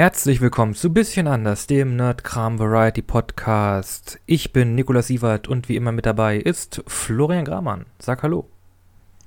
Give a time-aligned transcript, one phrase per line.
[0.00, 4.18] Herzlich willkommen zu Bisschen anders, dem Nerdkram Variety Podcast.
[4.24, 7.84] Ich bin Nikolas Sievert und wie immer mit dabei ist Florian Gramann.
[7.98, 8.48] Sag Hallo.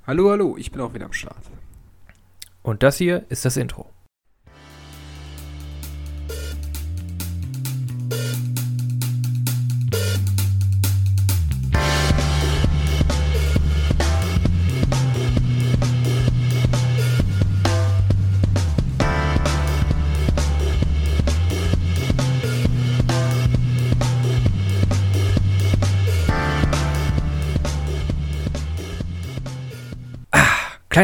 [0.04, 1.44] Hallo, hallo, ich bin auch wieder am Start.
[2.64, 3.88] Und das hier ist das Intro.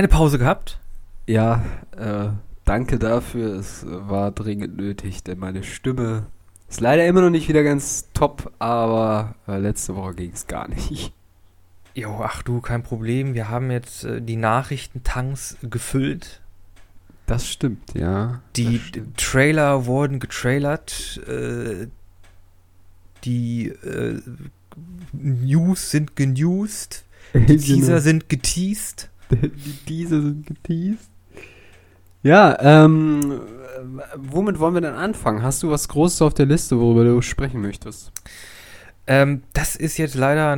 [0.01, 0.79] Kleine Pause gehabt?
[1.27, 1.63] Ja,
[1.95, 2.31] äh,
[2.65, 3.57] danke dafür.
[3.57, 6.25] Es war dringend nötig, denn meine Stimme
[6.71, 10.69] ist leider immer noch nicht wieder ganz top, aber äh, letzte Woche ging es gar
[10.69, 11.13] nicht.
[11.95, 13.35] Jo, ach du, kein Problem.
[13.35, 16.41] Wir haben jetzt äh, die Nachrichtentanks gefüllt.
[17.27, 18.41] Das stimmt, ja.
[18.57, 19.19] Die stimmt.
[19.19, 21.21] Trailer wurden getrailert.
[21.29, 21.89] Äh,
[23.25, 24.19] die äh,
[25.13, 27.05] News sind genewst.
[27.35, 29.11] Die Teaser sind geteased.
[29.31, 31.11] Die Teaser sind geteased.
[32.23, 33.41] Ja, ähm,
[34.17, 35.43] womit wollen wir denn anfangen?
[35.43, 38.13] Hast du was Großes auf der Liste, worüber du sprechen möchtest?
[39.07, 40.57] Ähm, das ist jetzt leider,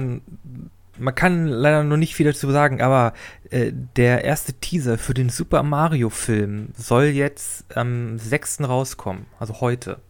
[0.98, 3.12] man kann leider noch nicht viel dazu sagen, aber
[3.50, 8.62] äh, der erste Teaser für den Super Mario Film soll jetzt am 6.
[8.62, 10.00] rauskommen, also heute,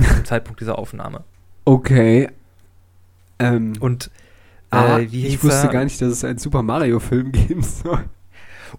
[0.00, 1.24] zum Zeitpunkt dieser Aufnahme.
[1.64, 2.30] Okay.
[3.40, 4.10] Ähm, Und
[4.70, 5.72] äh, wie ich wusste er?
[5.72, 8.04] gar nicht, dass es einen Super Mario Film geben soll.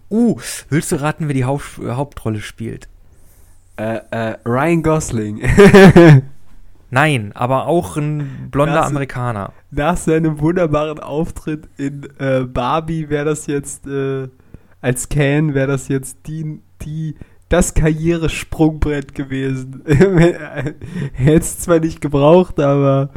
[0.08, 0.38] Uh,
[0.68, 2.88] willst du raten, wer die Haupt Hauptrolle spielt?
[3.76, 5.40] Äh, äh, Ryan Gosling.
[6.90, 9.52] Nein, aber auch ein blonder Das- Amerikaner.
[9.70, 14.28] Nach seinem wunderbaren Auftritt in äh, Barbie wäre das jetzt, äh,
[14.80, 17.14] als Ken wäre das jetzt die, die,
[17.48, 19.82] das Karrieresprungbrett gewesen.
[19.86, 23.10] Hätte es zwar nicht gebraucht, aber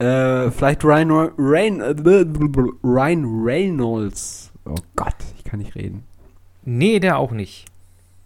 [0.00, 1.94] äh, vielleicht Ryan, Rain, äh,
[2.82, 4.50] Ryan Reynolds.
[4.64, 6.04] Oh Gott, ich kann nicht reden.
[6.64, 7.66] Nee, der auch nicht.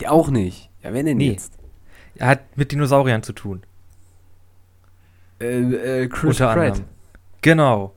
[0.00, 0.70] Der auch nicht.
[0.82, 1.30] Ja, wenn denn Nee.
[1.32, 1.52] jetzt?
[2.16, 3.62] Er hat mit Dinosauriern zu tun.
[5.40, 6.66] Äh, äh, Chris unter Pratt.
[6.66, 6.84] anderem.
[7.42, 7.92] Genau.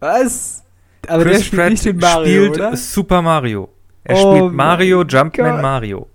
[0.00, 0.64] Was?
[1.08, 2.76] Aber der Chris spielt Pratt nicht den Mario, spielt oder?
[2.76, 3.68] Super Mario.
[4.04, 5.62] Er Oh spielt Mario, Jumpman Gott.
[5.62, 6.06] Mario.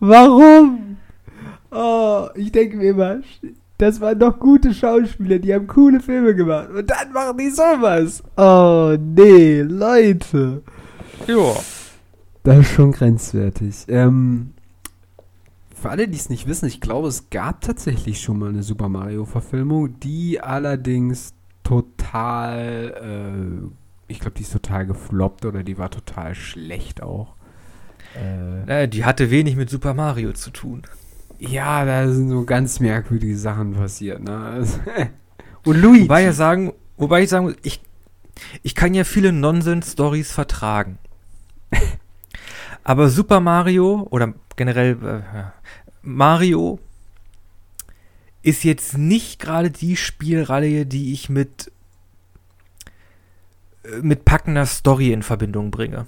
[0.00, 0.98] Warum?
[1.70, 3.20] Oh, ich denke mir immer,
[3.78, 6.70] das waren doch gute Schauspieler, die haben coole Filme gemacht.
[6.70, 8.22] Und dann machen die sowas.
[8.36, 10.62] Oh, nee, Leute.
[11.26, 11.54] Ja.
[12.42, 13.84] Das ist schon grenzwertig.
[13.88, 14.54] Ähm,
[15.74, 18.88] für alle, die es nicht wissen, ich glaube, es gab tatsächlich schon mal eine Super
[18.88, 21.34] Mario-Verfilmung, die allerdings
[21.64, 27.34] total, äh, ich glaube, die ist total gefloppt oder die war total schlecht auch.
[28.14, 30.82] Äh, Äh, die hatte wenig mit Super Mario zu tun.
[31.38, 34.64] Ja, da sind so ganz merkwürdige Sachen passiert, ne?
[35.64, 36.04] Und Luigi.
[36.04, 37.80] Wobei, ich sagen, wobei ich sagen muss, ich,
[38.62, 40.98] ich kann ja viele Nonsens-Stories vertragen.
[42.84, 45.44] Aber Super Mario oder generell äh,
[46.02, 46.78] Mario
[48.42, 51.72] ist jetzt nicht gerade die Spielreihe, die ich mit
[53.82, 56.06] äh, mit packender Story in Verbindung bringe.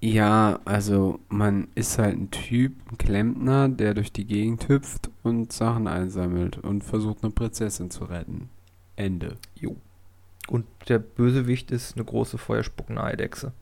[0.00, 5.52] Ja, also man ist halt ein Typ, ein Klempner, der durch die Gegend hüpft und
[5.52, 8.48] Sachen einsammelt und versucht, eine Prinzessin zu retten.
[8.94, 9.36] Ende.
[9.54, 9.76] Jo.
[10.48, 13.52] Und der Bösewicht ist eine große feuerspuckende Eidechse.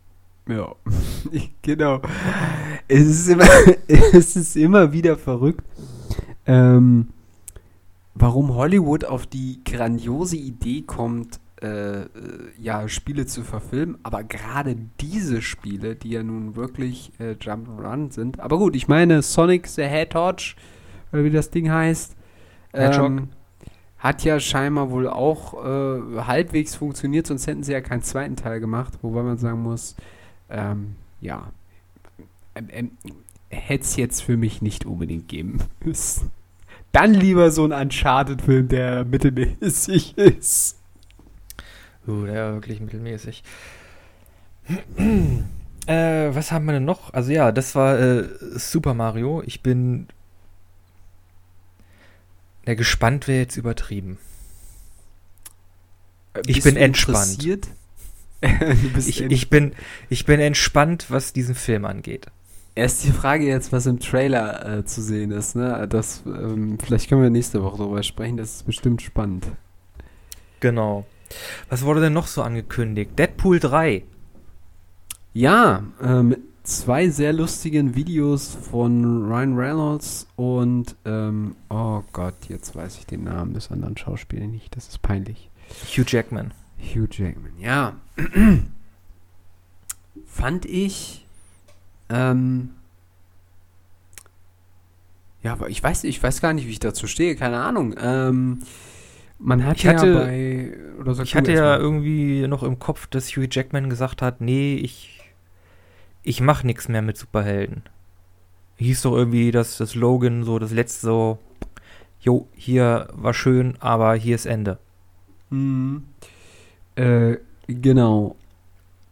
[0.48, 0.74] Ja,
[1.62, 2.00] genau.
[2.86, 3.48] Es ist immer,
[3.88, 5.64] es ist immer wieder verrückt,
[6.46, 7.08] ähm,
[8.14, 12.06] warum Hollywood auf die grandiose Idee kommt, äh, äh,
[12.58, 18.40] ja, Spiele zu verfilmen, aber gerade diese Spiele, die ja nun wirklich äh, Jump'n'Run sind,
[18.40, 20.40] aber gut, ich meine Sonic the Hedgehog,
[21.12, 22.14] oder wie das Ding heißt,
[22.74, 23.28] ähm,
[23.98, 28.60] hat ja scheinbar wohl auch äh, halbwegs funktioniert, sonst hätten sie ja keinen zweiten Teil
[28.60, 29.96] gemacht, wobei man sagen muss,
[30.50, 31.50] ähm, ja,
[32.54, 32.90] ähm, ähm,
[33.48, 36.30] hätte es jetzt für mich nicht unbedingt geben müssen.
[36.92, 40.75] Dann lieber so ein Uncharted-Film, der mittelmäßig ist.
[42.06, 43.42] Oh, der war wirklich mittelmäßig.
[45.86, 47.12] äh, was haben wir denn noch?
[47.12, 49.42] Also ja, das war äh, Super Mario.
[49.46, 50.08] Ich bin
[52.66, 54.18] ja, gespannt, wäre jetzt übertrieben.
[56.46, 57.38] Ich Bist bin entspannt.
[58.98, 59.72] Ich, ich, bin,
[60.10, 62.26] ich bin entspannt, was diesen Film angeht.
[62.74, 65.56] Erst die Frage jetzt, was im Trailer äh, zu sehen ist.
[65.56, 65.86] Ne?
[65.88, 68.36] Das, ähm, vielleicht können wir nächste Woche drüber sprechen.
[68.36, 69.46] Das ist bestimmt spannend.
[70.60, 71.06] Genau.
[71.68, 73.18] Was wurde denn noch so angekündigt?
[73.18, 74.04] Deadpool 3.
[75.32, 82.98] Ja, ähm, zwei sehr lustigen Videos von Ryan Reynolds und, ähm, oh Gott, jetzt weiß
[82.98, 85.50] ich den Namen des anderen Schauspielers nicht, das ist peinlich.
[85.94, 86.52] Hugh Jackman.
[86.78, 87.96] Hugh Jackman, ja.
[90.26, 91.26] Fand ich,
[92.08, 92.70] ähm,
[95.42, 97.94] ja, aber ich weiß, ich weiß gar nicht, wie ich dazu stehe, keine Ahnung.
[97.98, 98.62] Ähm,
[99.38, 101.80] man hat Ich ja hatte- bei, oder Ich hatte ja mal.
[101.80, 105.20] irgendwie noch im Kopf, dass Hugh Jackman gesagt hat, nee, ich,
[106.22, 107.82] ich mach nichts mehr mit Superhelden.
[108.76, 111.38] Hieß doch irgendwie das, das Logan, so das letzte so,
[112.20, 114.78] jo, hier war schön, aber hier ist Ende.
[115.50, 116.04] Mhm.
[116.96, 117.36] Äh,
[117.66, 118.36] genau.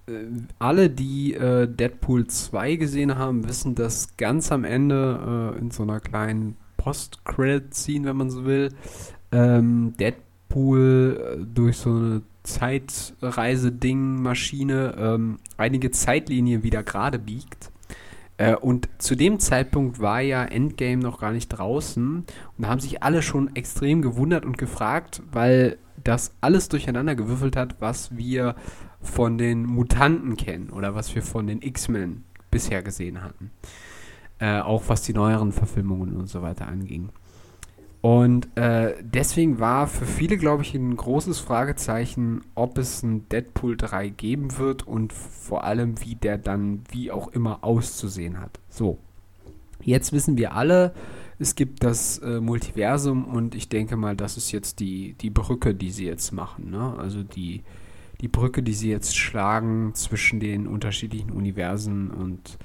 [0.07, 0.13] Äh,
[0.59, 5.83] alle, die äh, Deadpool 2 gesehen haben, wissen, dass ganz am Ende äh, in so
[5.83, 8.71] einer kleinen Post-Credit-Scene, wenn man so will,
[9.35, 17.73] ähm, Deadpool äh, durch so eine Zeitreise-Ding-Maschine ähm, einige Zeitlinien wieder gerade biegt.
[18.37, 22.19] Äh, und zu dem Zeitpunkt war ja Endgame noch gar nicht draußen.
[22.19, 22.27] Und
[22.59, 27.77] da haben sich alle schon extrem gewundert und gefragt, weil das alles durcheinander gewürfelt hat,
[27.81, 28.57] was wir
[29.01, 33.51] von den Mutanten kennen oder was wir von den X-Men bisher gesehen hatten.
[34.39, 37.11] Äh, auch was die neueren Verfilmungen und so weiter anging.
[38.05, 43.79] Und äh, deswegen war für viele, glaube ich, ein großes Fragezeichen, ob es ein Deadpool
[43.79, 48.61] 3 geben wird und vor allem, wie der dann wie auch immer auszusehen hat.
[48.69, 48.99] So.
[49.81, 50.93] Jetzt wissen wir alle,
[51.39, 55.75] es gibt das äh, Multiversum und ich denke mal, das ist jetzt die, die Brücke,
[55.75, 56.73] die sie jetzt machen.
[56.73, 56.97] Ne?
[56.99, 57.63] Also die,
[58.21, 62.59] die Brücke, die sie jetzt schlagen zwischen den unterschiedlichen Universen und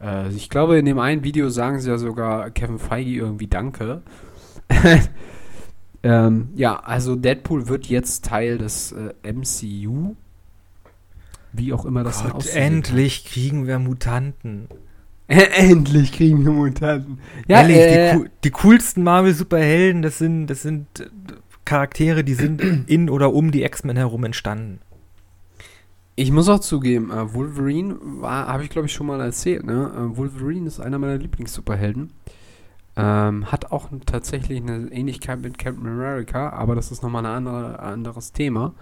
[0.00, 4.02] äh, ich glaube, in dem einen Video sagen sie ja sogar Kevin Feige irgendwie Danke.
[6.02, 10.14] ähm, ja, also Deadpool wird jetzt Teil des äh, MCU.
[11.52, 14.68] Wie auch immer das Gott, aussehen endlich kriegen wir Mutanten.
[15.26, 17.18] endlich kriegen wir Mutanten.
[17.46, 21.06] Ehrlich, äh, die, die coolsten Marvel-Superhelden, das sind, das sind äh,
[21.64, 24.80] Charaktere, die sind in oder um die X-Men herum entstanden.
[26.16, 29.90] Ich muss auch zugeben, äh, Wolverine habe ich glaube ich schon mal erzählt, ne?
[29.96, 32.12] Äh, Wolverine ist einer meiner Lieblings-Superhelden.
[32.96, 37.80] Ähm, hat auch tatsächlich eine Ähnlichkeit mit Captain America, aber das ist nochmal ein andere,
[37.80, 38.72] anderes Thema.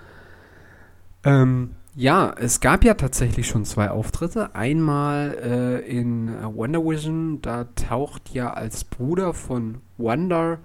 [1.25, 4.55] Ähm, ja, es gab ja tatsächlich schon zwei Auftritte.
[4.55, 10.59] Einmal äh, in Wonder Vision, da taucht ja als Bruder von Wonder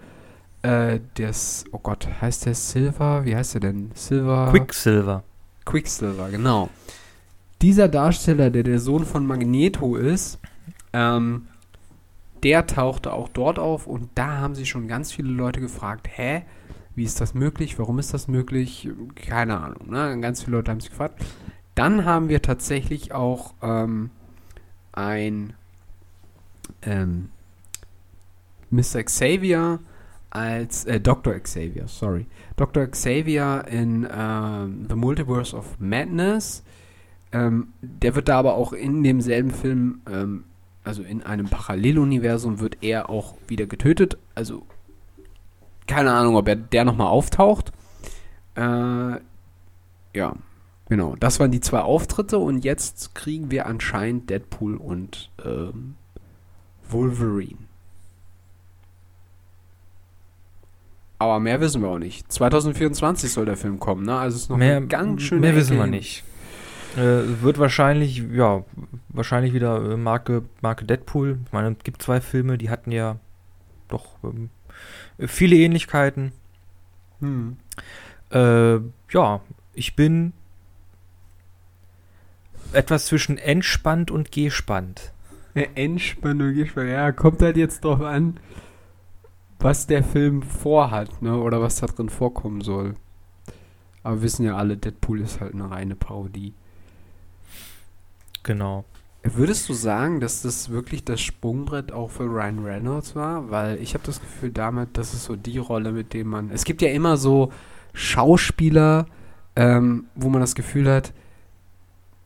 [0.62, 3.26] äh, des, oh Gott, heißt der Silver?
[3.26, 3.92] Wie heißt der denn?
[3.94, 4.50] Silver?
[4.52, 5.24] Quicksilver.
[5.66, 6.70] Quicksilver, genau.
[7.62, 10.40] Dieser Darsteller, der der Sohn von Magneto ist,
[10.94, 11.48] ähm,
[12.44, 16.44] der tauchte auch dort auf und da haben sich schon ganz viele Leute gefragt, hä,
[16.96, 20.20] wie ist das möglich, warum ist das möglich, keine Ahnung, ne?
[20.20, 21.24] ganz viele Leute haben sich gefragt.
[21.76, 24.10] Dann haben wir tatsächlich auch ähm,
[24.94, 25.54] ein
[26.82, 27.30] ähm,
[28.72, 29.04] Mr.
[29.04, 29.80] Xavier
[30.30, 31.36] als äh, Dr.
[31.36, 32.26] Xavier, sorry.
[32.56, 32.88] Dr.
[32.88, 36.64] Xavier in ähm, The Multiverse of Madness.
[37.32, 40.44] Ähm, der wird da aber auch in demselben Film, ähm,
[40.88, 44.18] also in einem Paralleluniversum, wird er auch wieder getötet.
[44.36, 44.66] Also
[45.86, 47.72] keine Ahnung, ob er der nochmal auftaucht.
[48.56, 50.34] Äh, ja,
[50.90, 51.16] genau.
[51.20, 55.96] Das waren die zwei Auftritte und jetzt kriegen wir anscheinend Deadpool und ähm,
[56.90, 57.60] Wolverine.
[61.20, 62.32] Aber mehr wissen wir auch nicht.
[62.32, 64.18] 2024 soll der Film kommen, ne?
[64.18, 65.40] Also es ist noch Mehr, ganz schön.
[65.40, 66.24] mehr wissen wir nicht.
[66.98, 68.64] Äh, wird wahrscheinlich, ja,
[69.10, 71.38] wahrscheinlich wieder äh, Marke, Marke Deadpool.
[71.46, 73.18] Ich meine, es gibt zwei Filme, die hatten ja
[73.88, 74.50] doch ähm,
[75.20, 76.32] viele Ähnlichkeiten.
[77.20, 77.58] Hm.
[78.32, 78.80] Äh,
[79.12, 79.42] ja,
[79.74, 80.34] ich bin
[82.74, 85.14] etwas zwischen entspannt und gespannt.
[85.54, 86.90] Ja, Entspannung, Entspannung.
[86.90, 88.40] Ja, kommt halt jetzt drauf an,
[89.60, 91.38] was der Film vorhat, ne?
[91.38, 92.96] Oder was da drin vorkommen soll.
[94.02, 96.56] Aber wir wissen ja alle, Deadpool ist halt eine reine Parodie.
[98.48, 98.86] Genau.
[99.24, 103.52] Würdest du sagen, dass das wirklich das Sprungbrett auch für Ryan Reynolds war?
[103.52, 106.50] Weil ich habe das Gefühl damit, das ist so die Rolle, mit dem man.
[106.50, 107.52] Es gibt ja immer so
[107.94, 109.06] Schauspieler,
[109.58, 111.14] ähm, wo man das Gefühl hat,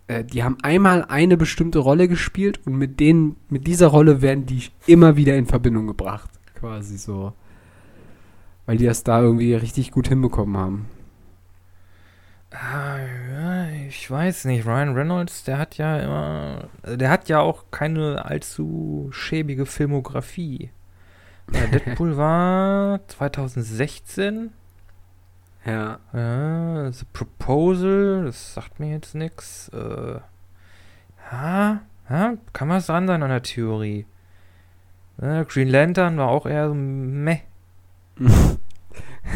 [0.05, 4.45] äh, die haben einmal eine bestimmte Rolle gespielt und mit denen, mit dieser Rolle werden
[4.45, 6.29] die immer wieder in Verbindung gebracht.
[6.53, 7.33] Quasi so.
[8.67, 10.85] Weil die das da irgendwie richtig gut hinbekommen haben.
[12.51, 14.65] Ah, ich weiß nicht.
[14.65, 20.69] Ryan Reynolds, der hat ja immer, der hat ja auch keine allzu schäbige Filmografie.
[21.53, 24.51] Äh, Deadpool war 2016.
[25.65, 25.99] Ja.
[26.13, 29.69] Ja, The Proposal, das sagt mir jetzt nichts.
[29.69, 30.19] Äh,
[31.31, 34.05] ja, Ja, kann was dran sein an der Theorie.
[35.17, 37.41] Green Lantern war auch eher so meh.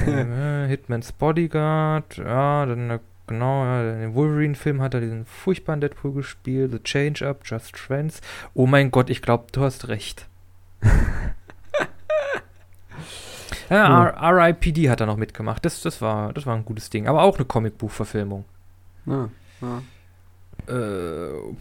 [0.07, 5.81] äh, Hitman's Bodyguard, ja, dann äh, genau, ja, in dem Wolverine-Film hat er diesen furchtbaren
[5.81, 8.21] Deadpool gespielt, The Change-Up, Just Friends.
[8.53, 10.27] Oh mein Gott, ich glaube, du hast recht.
[13.69, 14.89] ja, R.I.P.D.
[14.89, 15.65] hat er noch mitgemacht.
[15.65, 17.07] Das, das, war, das war ein gutes Ding.
[17.07, 18.45] Aber auch eine Comicbuchverfilmung.
[19.05, 19.29] Ja,
[19.61, 19.81] ja.
[20.67, 21.55] Äh,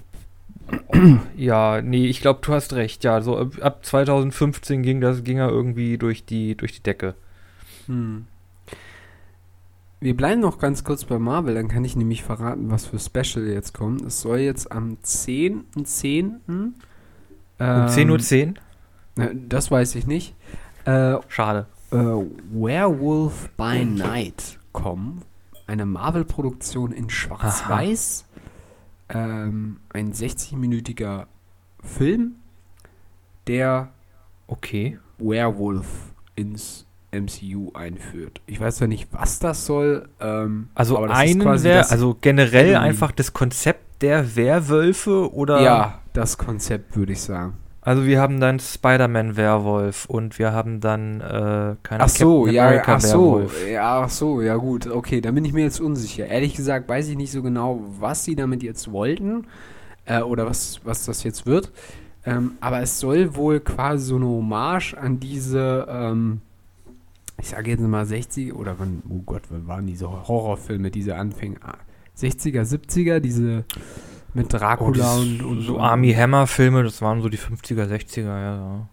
[1.37, 3.05] ja, nee, ich glaube, du hast recht.
[3.05, 7.15] Ja, so ab, ab 2015 ging das, ging er irgendwie durch die, durch die Decke.
[7.87, 8.27] Hm.
[10.05, 13.47] Wir bleiben noch ganz kurz bei Marvel, dann kann ich nämlich verraten, was für Special
[13.47, 14.03] jetzt kommt.
[14.03, 16.41] Es soll jetzt am 10.10.
[16.47, 16.75] Um
[17.59, 18.19] 10.10 Uhr?
[18.19, 18.59] 10?
[19.17, 20.35] Ähm, das weiß ich nicht.
[20.85, 21.69] Äh, Schade.
[21.91, 25.23] Äh, Werewolf by Night kommen.
[25.67, 28.27] Eine Marvel-Produktion in Schwarz-Weiß.
[29.09, 31.29] Ähm, ein 60-minütiger
[31.83, 32.35] Film,
[33.47, 33.89] der
[34.49, 34.99] okay.
[35.17, 36.84] Werewolf ins
[37.21, 38.41] MCU einführt.
[38.47, 40.09] Ich weiß ja nicht, was das soll.
[40.21, 45.61] Ähm, also einen wäre, also generell einfach das Konzept der Werwölfe oder?
[45.61, 47.55] Ja, das Konzept würde ich sagen.
[47.81, 53.01] Also wir haben dann Spider-Man-Werwolf und wir haben dann äh, keine Ach so, ja, ach
[53.01, 56.27] so, ja, ach so, ja gut, okay, da bin ich mir jetzt unsicher.
[56.27, 59.47] Ehrlich gesagt weiß ich nicht so genau, was sie damit jetzt wollten
[60.07, 61.73] äh, oder was, was das jetzt wird.
[62.25, 66.41] Ähm, aber es soll wohl quasi so eine Hommage an diese, ähm,
[67.39, 71.59] ich sage jetzt mal 60 oder wann, oh Gott, wann waren diese Horrorfilme, diese Anfänge?
[72.17, 73.65] 60er, 70er, diese
[74.35, 78.23] mit Dracula oh, und, und, so Army Hammer Filme, das waren so die 50er, 60er,
[78.23, 78.57] ja.
[78.57, 78.89] ja.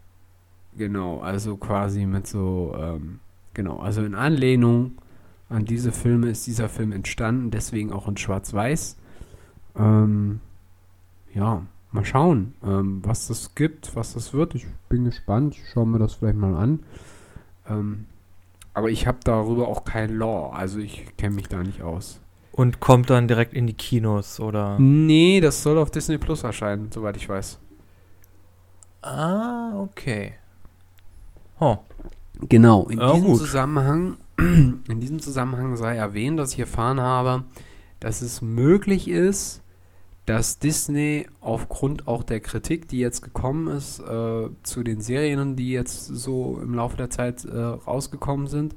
[0.78, 3.20] Genau, also quasi mit so, ähm,
[3.54, 4.94] genau, also in Anlehnung
[5.50, 8.98] an diese Filme ist dieser Film entstanden, deswegen auch in Schwarz-Weiß.
[9.76, 10.40] Ähm,
[11.34, 14.56] ja, mal schauen, ähm, was das gibt, was das wird.
[14.56, 16.80] Ich bin gespannt, ich schaue mir das vielleicht mal an.
[17.68, 18.06] Ähm,
[18.74, 22.20] aber ich habe darüber auch kein Law, also ich kenne mich da nicht aus.
[22.52, 24.78] Und kommt dann direkt in die Kinos, oder?
[24.80, 27.60] Nee, das soll auf Disney Plus erscheinen, soweit ich weiß.
[29.02, 30.34] Ah, okay.
[31.60, 31.78] Oh.
[32.50, 33.38] Genau, in ja, diesem gut.
[33.40, 37.44] Zusammenhang, in diesem Zusammenhang sei erwähnt, dass ich erfahren habe,
[38.00, 39.62] dass es möglich ist,
[40.26, 45.72] dass Disney aufgrund auch der Kritik, die jetzt gekommen ist, äh, zu den Serien, die
[45.72, 48.76] jetzt so im Laufe der Zeit äh, rausgekommen sind,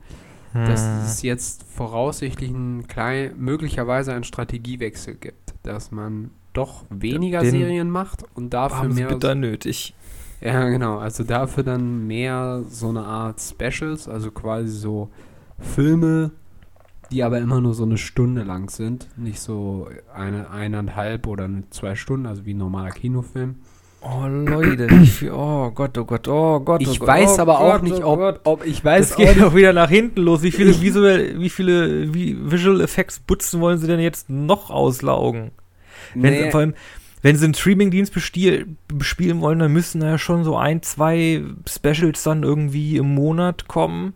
[0.55, 1.01] dass hm.
[1.05, 7.91] es jetzt voraussichtlich ein klein, möglicherweise einen Strategiewechsel gibt, dass man doch weniger Den Serien
[7.91, 9.09] macht und dafür mehr.
[9.09, 9.95] bitter nötig.
[10.41, 10.99] Ja, genau.
[10.99, 15.11] Also dafür dann mehr so eine Art Specials, also quasi so
[15.59, 16.31] Filme,
[17.11, 21.69] die aber immer nur so eine Stunde lang sind, nicht so eine eineinhalb oder eine,
[21.71, 23.57] zwei Stunden, also wie ein normaler Kinofilm.
[24.07, 24.87] Oh Leute,
[25.33, 26.83] oh Gott, oh Gott, oh Gott.
[26.83, 28.41] Ich oh weiß Gott, aber oh auch nicht, ob, Gott.
[28.45, 30.43] ob ich weiß das geht doch wieder nach hinten los.
[30.43, 35.53] Wie viele visuell, wie viele wie Visual Effects Butzen wollen sie denn jetzt noch auslaugen?
[36.15, 36.45] Wenn nee.
[36.45, 36.75] sie, vor allem,
[37.23, 42.23] wenn sie einen Streamingdienst bespielen wollen, dann müssen da ja schon so ein, zwei Specials
[42.25, 44.13] dann irgendwie im Monat kommen,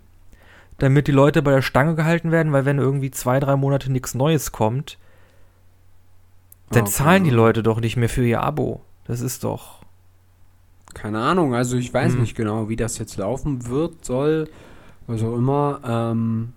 [0.78, 4.14] damit die Leute bei der Stange gehalten werden, weil wenn irgendwie zwei, drei Monate nichts
[4.14, 4.98] Neues kommt,
[6.70, 6.92] dann okay.
[6.92, 8.82] zahlen die Leute doch nicht mehr für ihr Abo.
[9.06, 9.78] Das ist doch
[10.94, 12.20] keine Ahnung, also ich weiß hm.
[12.20, 14.48] nicht genau, wie das jetzt laufen wird, soll,
[15.06, 15.80] was auch immer.
[15.84, 16.54] Ähm,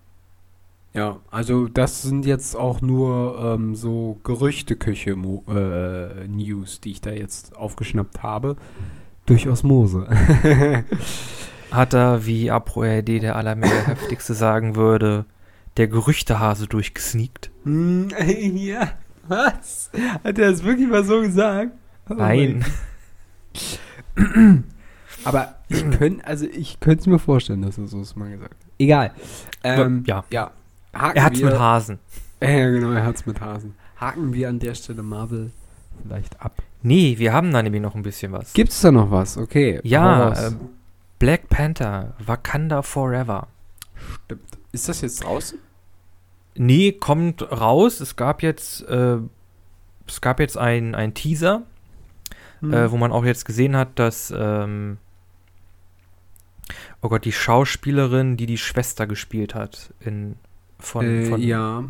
[0.94, 7.56] ja, also das sind jetzt auch nur ähm, so Gerüchteküche-News, äh, die ich da jetzt
[7.56, 8.56] aufgeschnappt habe.
[9.26, 10.08] Durch Osmose.
[11.72, 15.26] Hat er, wie AproRD der allermehr heftigste sagen würde,
[15.78, 17.50] der Gerüchtehase durchgesneakt?
[17.64, 18.08] Mm,
[18.56, 18.92] ja,
[19.28, 19.90] was?
[20.24, 21.72] Hat er das wirklich mal so gesagt?
[22.10, 22.66] Oh Nein.
[25.24, 28.56] Aber ich könnte, also ich könnte es mir vorstellen, dass er so ist mal gesagt.
[28.78, 29.12] Egal.
[29.64, 30.26] Ähm, ja.
[30.32, 30.52] ja.
[30.94, 32.00] Haken er hat's mit Hasen.
[32.44, 33.76] Ja, genau, er hat's mit Hasen.
[33.98, 35.52] Haken wir an der Stelle Marvel
[36.02, 36.58] vielleicht ab.
[36.82, 38.54] Nee, wir haben da nämlich noch ein bisschen was.
[38.54, 39.38] Gibt es da noch was?
[39.38, 39.80] Okay.
[39.84, 40.34] Ja,
[41.22, 43.48] Black Panther, Wakanda Forever.
[44.26, 44.58] Stimmt.
[44.72, 45.60] Ist das jetzt draußen?
[46.56, 48.00] Nee, kommt raus.
[48.02, 49.18] Es gab jetzt, äh,
[50.08, 51.64] es gab jetzt ein, ein Teaser
[52.62, 52.74] mhm.
[52.74, 54.98] äh, wo man auch jetzt gesehen hat, dass, ähm,
[57.02, 60.36] oh Gott, die Schauspielerin, die die Schwester gespielt hat in,
[60.80, 61.84] von, äh, von ja.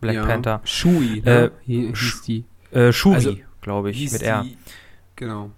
[0.00, 0.26] Black ja.
[0.26, 0.60] Panther.
[0.64, 1.44] Shui, ne?
[1.44, 2.44] äh, hieß die.
[2.70, 4.42] Äh, Shuri, also, glaube ich, mit R.
[4.42, 4.56] Die,
[5.16, 5.50] genau.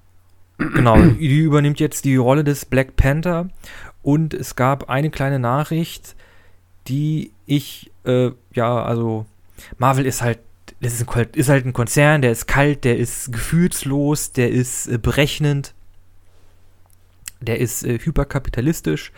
[0.59, 3.49] Genau, die übernimmt jetzt die Rolle des Black Panther
[4.03, 6.17] und es gab eine kleine Nachricht,
[6.89, 9.27] die ich, äh, ja, also
[9.79, 10.39] Marvel ist halt
[10.81, 14.89] das ist, ein, ist halt ein Konzern, der ist kalt, der ist gefühlslos, der ist
[14.89, 15.75] äh, berechnend,
[17.41, 19.13] der ist äh, hyperkapitalistisch.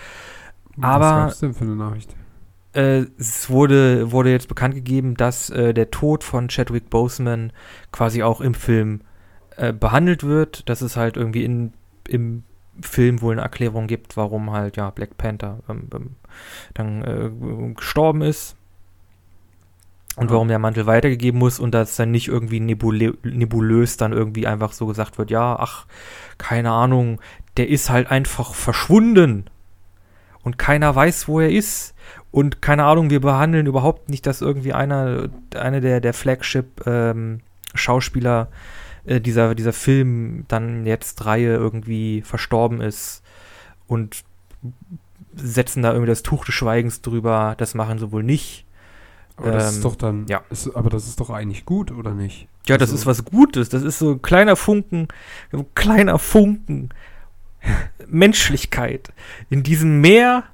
[0.80, 2.14] Aber Was gab's denn für eine Nachricht?
[2.78, 7.52] äh, es wurde, wurde jetzt bekannt gegeben, dass äh, der Tod von Chadwick Boseman
[7.92, 9.00] quasi auch im Film
[9.58, 11.72] äh, behandelt wird, dass es halt irgendwie in,
[12.08, 12.42] im
[12.80, 16.10] Film wohl eine Erklärung gibt, warum halt ja Black Panther ähm, ähm,
[16.74, 17.30] dann äh,
[17.74, 18.54] gestorben ist
[20.16, 20.34] und Ja.
[20.34, 24.72] warum der Mantel weitergegeben muss und dass dann nicht irgendwie nebulö nebulös dann irgendwie einfach
[24.72, 25.86] so gesagt wird, ja, ach,
[26.38, 27.20] keine Ahnung,
[27.56, 29.46] der ist halt einfach verschwunden
[30.44, 31.94] und keiner weiß, wo er ist
[32.30, 38.48] und keine Ahnung, wir behandeln überhaupt nicht, dass irgendwie einer, eine der, der Flagship-Schauspieler
[39.08, 43.22] äh, dieser, dieser Film dann jetzt Reihe irgendwie verstorben ist
[43.86, 44.22] und
[45.34, 48.64] setzen da irgendwie das Tuch des Schweigens drüber, das machen sie wohl nicht.
[49.36, 50.26] Aber das Ähm, ist doch dann.
[50.28, 50.42] ja.
[50.50, 52.48] Ist, aber das ist doch eigentlich gut, oder nicht?
[52.66, 53.68] Ja, das Also- ist was Gutes.
[53.68, 55.06] Das ist so ein kleiner Funken,
[55.52, 56.88] ein kleiner Funken
[58.08, 59.12] Menschlichkeit
[59.48, 60.44] in diesem Meer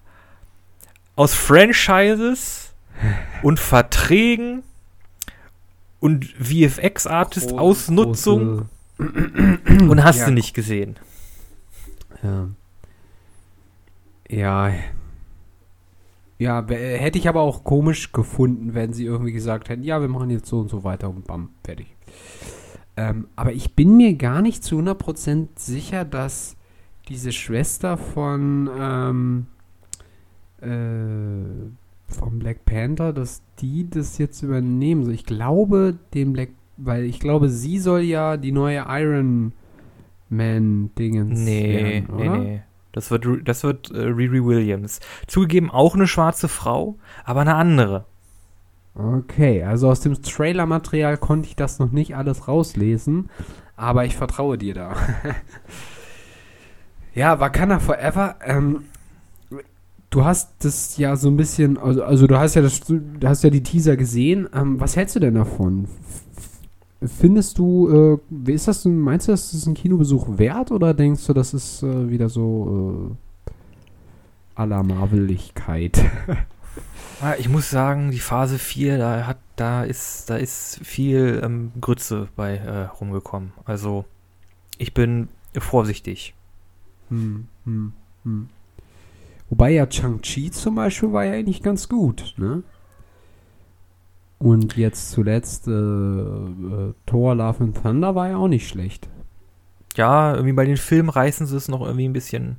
[1.16, 2.74] aus Franchises
[3.42, 4.62] und Verträgen
[6.04, 8.68] und VFX-Artist Gro- Ausnutzung
[8.98, 10.26] große- und hast Ja.
[10.26, 10.96] du nicht gesehen.
[12.22, 12.48] Ja.
[14.28, 14.72] Ja.
[16.38, 20.30] Ja, hätte ich aber auch komisch gefunden, wenn sie irgendwie gesagt hätten, ja, wir machen
[20.30, 21.86] jetzt so und so weiter und bam, fertig.
[22.96, 26.56] Ähm, aber ich bin mir gar nicht zu 100% sicher, dass
[27.08, 29.46] diese Schwester von, ähm,
[30.60, 31.70] äh,
[32.08, 35.04] vom Black Panther, dass die das jetzt übernehmen.
[35.04, 39.52] So, ich glaube, dem Black, weil ich glaube, sie soll ja die neue Iron
[40.28, 42.38] Man-Dingens Nee, werden, nee, oder?
[42.38, 42.62] nee.
[42.92, 45.00] Das wird, das wird äh, Riri Williams.
[45.26, 48.04] Zugegeben auch eine schwarze Frau, aber eine andere.
[48.94, 53.28] Okay, also aus dem Trailer-Material konnte ich das noch nicht alles rauslesen,
[53.76, 54.94] aber ich vertraue dir da.
[57.14, 58.84] ja, Wakanda Forever, ähm,
[60.14, 63.42] du hast das ja so ein bisschen, also, also du hast ja das, du hast
[63.44, 64.48] ja die Teaser gesehen.
[64.54, 65.88] Ähm, was hältst du denn davon?
[67.06, 71.26] Findest du, äh, ist das, denn- meinst du, das ist ein Kinobesuch wert oder denkst
[71.26, 73.16] du, das ist äh, wieder so
[74.56, 76.02] äh, la Marveligkeit?
[77.20, 81.70] Ah, Ich muss sagen, die Phase 4, da hat, da ist, da ist viel ähm,
[81.80, 83.52] Grütze bei äh, rumgekommen.
[83.64, 84.04] Also
[84.78, 86.34] ich bin vorsichtig.
[87.10, 87.92] Hm, hm,
[88.24, 88.48] hm.
[89.50, 92.62] Wobei ja Chang-Chi zum Beispiel war ja eigentlich ganz gut, ne?
[94.38, 99.08] Und jetzt zuletzt äh, äh, Thor Love and Thunder war ja auch nicht schlecht.
[99.96, 102.56] Ja, irgendwie bei den Filmen reißen sie es noch irgendwie ein bisschen,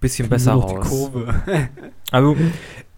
[0.00, 0.88] bisschen besser noch raus.
[0.88, 1.34] Kurve.
[2.10, 2.36] Also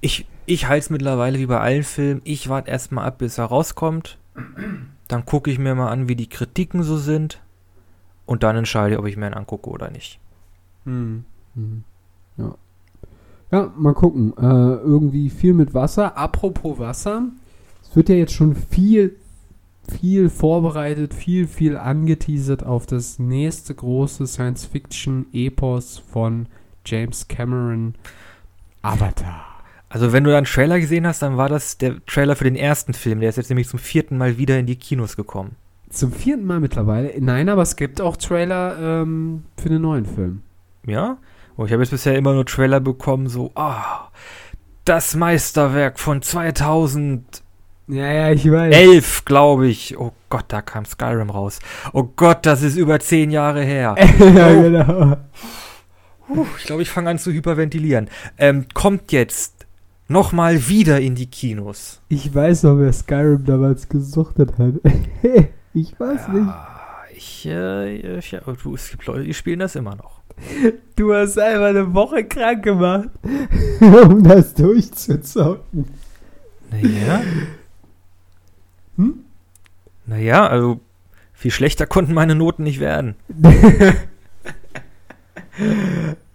[0.01, 2.23] ich, ich halte es mittlerweile wie bei allen Filmen.
[2.25, 4.19] Ich warte erstmal ab, bis er rauskommt.
[5.09, 7.41] Dann gucke ich mir mal an, wie die Kritiken so sind.
[8.27, 10.21] Und dann entscheide ich, ob ich mir ihn angucke oder nicht.
[10.85, 11.25] Hm.
[11.55, 11.85] Hm.
[12.37, 12.55] Ja.
[13.51, 14.33] Ja, mal gucken.
[14.37, 16.17] Äh, irgendwie viel mit Wasser.
[16.17, 17.25] Apropos Wasser.
[17.83, 19.17] Es wird ja jetzt schon viel,
[19.89, 26.47] viel vorbereitet, viel, viel angeteasert auf das nächste große Science-Fiction-Epos von
[26.85, 27.95] James Cameron.
[28.83, 29.45] Avatar.
[29.89, 32.95] Also wenn du einen Trailer gesehen hast, dann war das der Trailer für den ersten
[32.95, 33.21] Film.
[33.21, 35.57] Der ist jetzt nämlich zum vierten Mal wieder in die Kinos gekommen.
[35.91, 37.13] Zum vierten Mal mittlerweile.
[37.19, 40.43] Nein, aber es gibt auch Trailer ähm, für den neuen Film.
[40.87, 41.19] Ja?
[41.61, 44.09] Oh, ich habe jetzt bisher immer nur Trailer bekommen, so, ah,
[44.87, 47.23] das Meisterwerk von 2011,
[47.87, 49.27] Ja, ja, ich weiß.
[49.27, 49.99] glaube ich.
[49.99, 51.59] Oh Gott, da kam Skyrim raus.
[51.93, 53.95] Oh Gott, das ist über zehn Jahre her.
[54.19, 55.19] ja, genau.
[56.29, 58.09] Puh, ich glaube, ich fange an zu hyperventilieren.
[58.39, 59.67] Ähm, kommt jetzt
[60.09, 62.01] nochmal wieder in die Kinos.
[62.09, 64.77] Ich weiß noch, wer Skyrim damals gesuchtet hat.
[65.75, 66.47] ich weiß nicht.
[66.47, 70.20] Ja, ich, äh, ich, ja, du, es gibt Leute, die spielen das immer noch.
[70.97, 73.09] Du hast einfach eine Woche krank gemacht,
[73.81, 75.87] um das durchzuzocken.
[76.71, 77.23] Naja.
[78.97, 79.25] Hm?
[80.07, 80.81] Naja, also
[81.33, 83.15] viel schlechter konnten meine Noten nicht werden.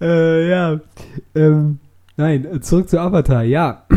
[0.02, 0.80] äh, ja.
[1.36, 1.80] Ähm,
[2.18, 3.86] nein, zurück zu Avatar, ja.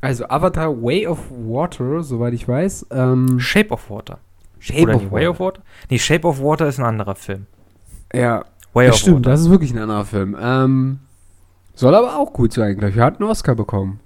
[0.00, 2.86] Also Avatar Way of Water, soweit ich weiß.
[2.92, 4.18] Ähm, Shape of Water.
[4.60, 5.62] Shape Oder nicht Way of Water?
[5.90, 7.46] Nee, Shape of Water ist ein anderer Film.
[8.12, 9.30] Ja, Way das stimmt, Water.
[9.30, 10.36] das ist wirklich ein anderer Film.
[10.40, 10.98] Ähm,
[11.74, 12.96] soll aber auch gut sein, glaube ich.
[12.96, 14.00] Er hat einen Oscar bekommen.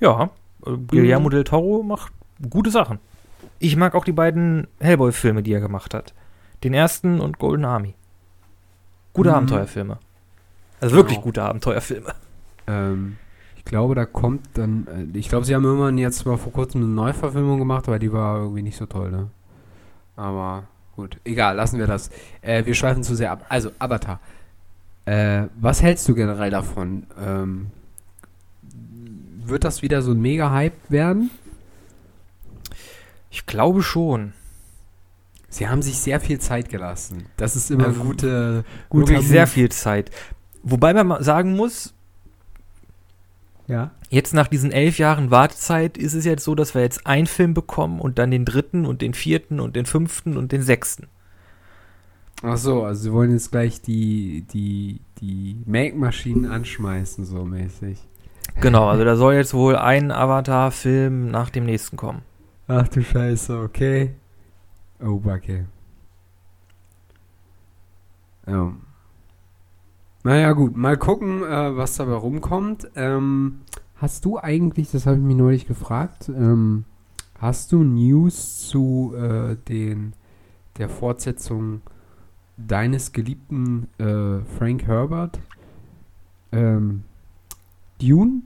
[0.00, 0.30] Ja,
[0.66, 2.12] äh, Guillermo del Toro macht
[2.50, 2.98] gute Sachen.
[3.58, 6.14] Ich mag auch die beiden Hellboy-Filme, die er gemacht hat.
[6.64, 7.94] Den ersten und Golden Army.
[9.12, 9.34] Gute Mhm.
[9.36, 9.98] Abenteuerfilme.
[10.80, 11.24] Also wirklich Genau.
[11.24, 12.12] gute Abenteuerfilme.
[12.68, 13.16] Ähm,
[13.56, 14.86] ich glaube, da kommt dann.
[15.14, 18.12] Äh, ich glaube, sie haben irgendwann jetzt mal vor kurzem eine Neuverfilmung gemacht, aber die
[18.12, 19.28] war irgendwie nicht so toll, ne?
[20.16, 20.64] Aber
[20.98, 22.10] gut, egal, lassen wir das.
[22.42, 23.46] Äh, wir schweifen zu sehr ab.
[23.48, 24.18] Also, Avatar.
[25.04, 27.06] Äh, was hältst du generell davon?
[27.24, 27.68] Ähm,
[29.44, 31.30] wird das wieder so ein Mega-Hype werden?
[33.30, 34.32] Ich glaube schon.
[35.48, 37.26] Sie haben sich sehr viel Zeit gelassen.
[37.36, 40.10] Das ist immer Also, gute, Wirklich guter sehr viel Zeit.
[40.64, 41.94] Wobei man mal sagen muss,
[43.68, 43.90] Ja.
[44.08, 47.52] jetzt nach diesen elf Jahren Wartezeit ist es jetzt so, dass wir jetzt einen Film
[47.52, 51.06] bekommen und dann den dritten und den vierten und den fünften und den sechsten.
[52.42, 57.98] Ach so, also sie wollen jetzt gleich die, die, die Make-Maschinen anschmeißen, so mäßig.
[58.60, 62.22] Genau, also da soll jetzt wohl ein Avatar-Film nach dem nächsten kommen.
[62.68, 64.14] Ach du Scheiße, okay.
[65.00, 65.66] Oh, Backe.
[68.46, 68.72] Ja.
[70.24, 72.90] Naja, gut, mal gucken, äh, was dabei rumkommt.
[72.96, 73.60] Ähm,
[73.96, 76.84] hast du eigentlich, das habe ich mich neulich gefragt, ähm,
[77.38, 80.14] hast du News zu äh, den,
[80.76, 81.82] der Fortsetzung
[82.56, 85.38] deines geliebten äh, Frank Herbert?
[86.50, 87.04] Ähm,
[88.00, 88.42] Dune?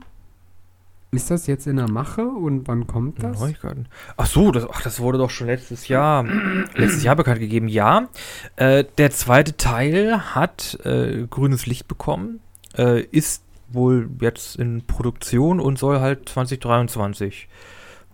[1.14, 3.38] Ist das jetzt in der Mache und wann kommt das?
[3.38, 3.87] Neuigkeiten.
[4.16, 6.25] Ach so, das, ach, das wurde doch schon letztes Jahr,
[6.75, 7.68] letztes Jahr bekannt gegeben.
[7.68, 8.09] Ja,
[8.57, 12.40] äh, der zweite Teil hat äh, grünes Licht bekommen,
[12.79, 17.46] äh, ist wohl jetzt in Produktion und soll halt 2023,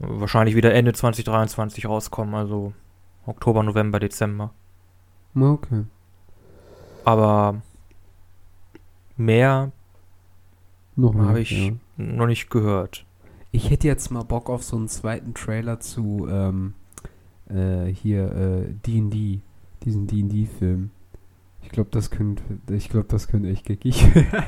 [0.01, 2.73] äh, wahrscheinlich wieder Ende 2023 rauskommen, also
[3.27, 4.53] Oktober, November, Dezember.
[5.37, 5.85] Okay.
[7.05, 7.63] Aber
[9.17, 9.71] mehr
[11.01, 11.73] habe ich ja.
[11.99, 13.05] Noch nicht gehört.
[13.51, 16.75] Ich hätte jetzt mal Bock auf so einen zweiten Trailer zu ähm,
[17.49, 19.41] äh, hier äh, D&D,
[19.85, 20.91] diesen D&D-Film.
[21.63, 24.45] Ich glaube, das könnte, ich glaube, das könnte echt geckig werden.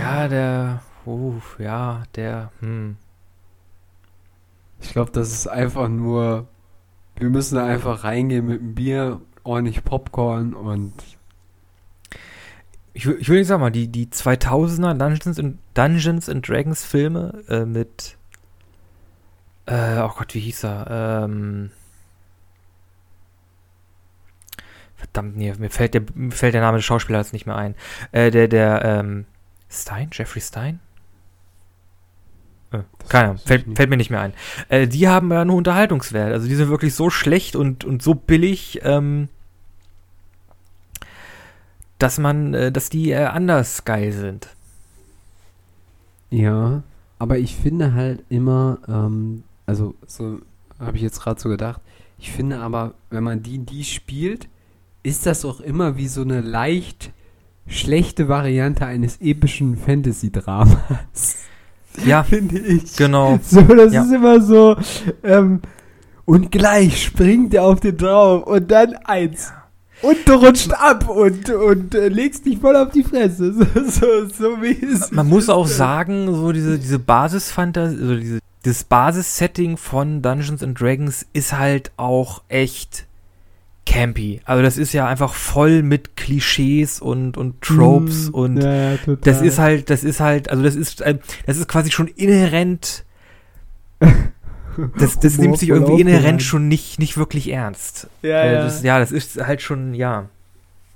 [0.00, 2.96] Ja, der, uff, ja, der, hm.
[4.80, 6.48] Ich glaube, das ist einfach nur,
[7.16, 10.92] wir müssen da einfach reingehen mit einem Bier, ordentlich Popcorn und
[12.94, 17.64] Ich, ich würde sagen mal, die, die 2000er Dungeons and, Dungeons and Dragons Filme äh,
[17.64, 18.16] mit,
[19.66, 21.24] äh, oh Gott, wie hieß er?
[21.24, 21.70] Ähm,
[24.96, 27.74] verdammt, nee, mir fällt der, mir fällt der Name des Schauspielers nicht mehr ein.
[28.12, 29.24] Äh, der, der, ähm,
[29.70, 30.10] Stein?
[30.12, 30.80] Jeffrey Stein?
[32.72, 34.34] Äh, keine Ahnung, fällt, fällt mir nicht mehr ein.
[34.68, 36.32] Äh, die haben ja nur Unterhaltungswert.
[36.32, 39.28] Also die sind wirklich so schlecht und, und so billig, ähm,
[42.02, 44.48] dass man, äh, dass die äh, anders geil sind.
[46.30, 46.82] Ja,
[47.18, 50.38] aber ich finde halt immer, ähm, also so
[50.78, 51.80] habe ich jetzt gerade so gedacht,
[52.18, 54.48] ich finde aber, wenn man die, die spielt,
[55.02, 57.10] ist das auch immer wie so eine leicht
[57.66, 61.36] schlechte Variante eines epischen Fantasy-Dramas.
[62.04, 62.96] Ja, finde ich.
[62.96, 63.38] genau.
[63.42, 64.02] So, das Ja.
[64.04, 64.76] ist immer so,
[65.22, 65.60] ähm,
[66.24, 69.52] und gleich springt er auf den drauf und dann eins.
[70.02, 73.52] Und du rutscht ab und, und äh, legst dich voll auf die Fresse.
[73.52, 78.38] So, so, so wie es Man muss auch sagen, so diese, diese Basisfantasie, also diese,
[78.64, 83.06] das Basissetting von Dungeons and Dragons ist halt auch echt
[83.86, 84.40] campy.
[84.44, 89.42] Also das ist ja einfach voll mit Klischees und, und Tropes Mm, und ja, das
[89.42, 93.04] ist halt, das ist halt, also das ist, äh, das ist quasi schon inhärent,
[94.98, 98.08] das, das nimmt sich irgendwie inhärent schon nicht, nicht wirklich ernst.
[98.22, 98.62] Ja, ja.
[98.62, 100.28] Das, ja, das ist halt schon, ja.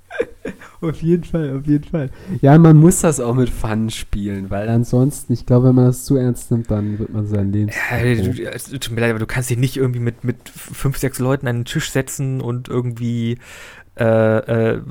[0.81, 2.09] Auf jeden Fall, auf jeden Fall.
[2.41, 6.05] Ja, man muss das auch mit Fun spielen, weil ansonsten, ich glaube, wenn man das
[6.05, 7.71] zu ernst nimmt, dann wird man sein Leben.
[7.71, 11.17] Ja, du, tut mir leid, aber du kannst dich nicht irgendwie mit, mit fünf, sechs
[11.17, 13.39] Leuten an den Tisch setzen und irgendwie
[13.99, 14.81] äh, äh,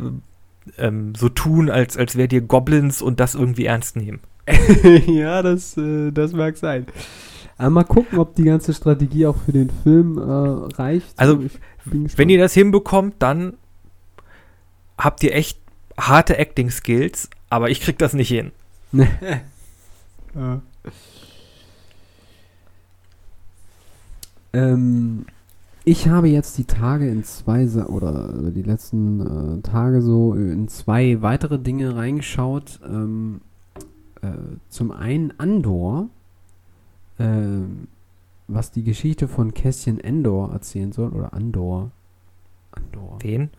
[0.79, 4.21] ähm, so tun, als, als wärt ihr Goblins und das irgendwie ernst nehmen.
[5.07, 6.87] ja, das, äh, das mag sein.
[7.59, 11.19] Aber mal gucken, ob die ganze Strategie auch für den Film äh, reicht.
[11.19, 11.45] Also.
[11.85, 13.55] Wenn ihr das hinbekommt, dann
[14.99, 15.61] habt ihr echt
[15.97, 18.53] harte Acting-Skills, aber ich krieg das nicht hin.
[20.35, 20.61] Ja.
[24.57, 25.27] Ähm,
[25.85, 31.21] ich habe jetzt die Tage in zwei oder die letzten äh, Tage so in zwei
[31.21, 32.81] weitere Dinge reingeschaut.
[32.85, 33.43] Ähm,
[34.23, 34.29] äh,
[34.71, 36.09] zum einen Andor,
[37.19, 37.89] ähm,
[38.49, 41.91] was die Geschichte von Cassian Endor erzählen soll oder Andor.
[42.71, 43.51] Andor Wen?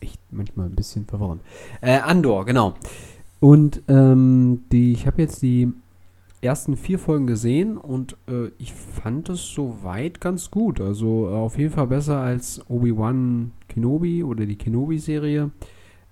[0.00, 1.40] echt manchmal ein bisschen verworren.
[1.80, 2.74] Äh, Andor, genau.
[3.40, 5.72] Und ähm, die, ich habe jetzt die
[6.40, 10.80] ersten vier Folgen gesehen und äh, ich fand es soweit ganz gut.
[10.80, 15.50] Also äh, auf jeden Fall besser als Obi-Wan Kenobi oder die Kenobi-Serie.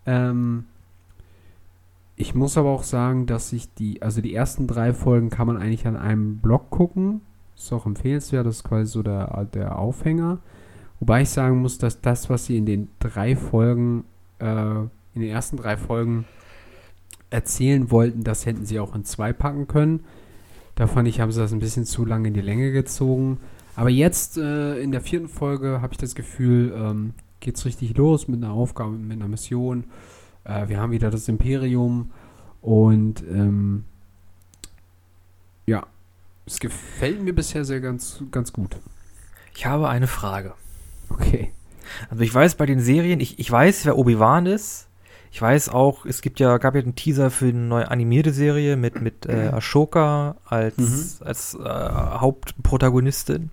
[0.05, 0.65] Ähm,
[2.17, 5.59] ich muss aber auch sagen, dass ich die, also die ersten drei Folgen kann man
[5.59, 7.21] eigentlich an einem Blog gucken.
[7.57, 10.39] Ist auch empfehlenswert, das ist quasi so der, der Aufhänger.
[10.99, 14.05] Wobei ich sagen muss, dass das, was sie in den drei Folgen,
[14.39, 14.81] äh,
[15.15, 16.25] in den ersten drei Folgen
[17.29, 20.05] erzählen wollten, das hätten sie auch in zwei packen können.
[20.75, 23.39] Da fand ich, haben sie das ein bisschen zu lange in die Länge gezogen.
[23.75, 28.27] Aber jetzt äh, in der vierten Folge habe ich das Gefühl, ähm, es richtig los
[28.27, 29.85] mit einer Aufgabe, mit einer Mission.
[30.47, 32.11] Äh, wir haben wieder das Imperium
[32.61, 33.85] und ähm,
[35.67, 35.87] ja,
[36.47, 38.77] es gefällt mir bisher sehr ganz, ganz gut.
[39.55, 40.55] Ich habe eine Frage.
[41.09, 41.53] Okay.
[42.11, 44.89] Also ich weiß bei den Serien, ich, ich weiß, wer Obi-Wan ist.
[45.31, 48.77] Ich weiß auch, es gibt ja, gab ja einen Teaser für eine neue animierte Serie
[48.77, 51.27] mit, mit äh, Ashoka als, mhm.
[51.27, 53.51] als äh, Hauptprotagonistin.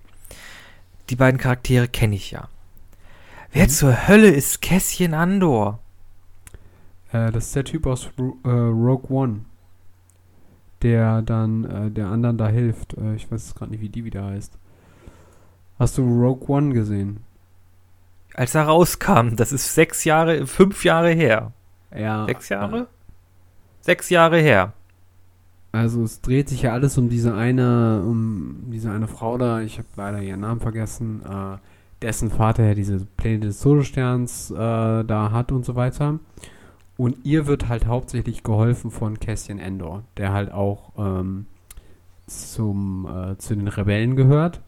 [1.10, 2.48] Die beiden Charaktere kenne ich ja.
[3.52, 3.70] Wer mhm.
[3.70, 5.80] zur Hölle ist Kässchen Andor?
[7.14, 9.40] Äh, das ist der Typ aus äh, Rogue One.
[10.82, 12.94] Der dann äh, der anderen da hilft.
[12.94, 14.58] Äh, ich weiß gerade nicht, wie die wieder heißt.
[15.78, 17.20] Hast du Rogue One gesehen?
[18.34, 21.52] Als er rauskam, das ist sechs Jahre, fünf Jahre her.
[21.96, 22.26] Ja.
[22.26, 22.88] Sechs Jahre?
[23.80, 24.72] Sechs Jahre her.
[25.70, 29.78] Also es dreht sich ja alles um diese eine, um diese eine Frau da, ich
[29.78, 31.58] habe leider ihren Namen vergessen, äh,
[32.02, 34.54] dessen Vater ja diese Pläne des Todessterns äh,
[35.04, 36.18] da hat und so weiter.
[36.96, 41.46] Und ihr wird halt hauptsächlich geholfen von Cassian Endor, der halt auch ähm,
[42.26, 44.60] zum, äh, zu den Rebellen gehört.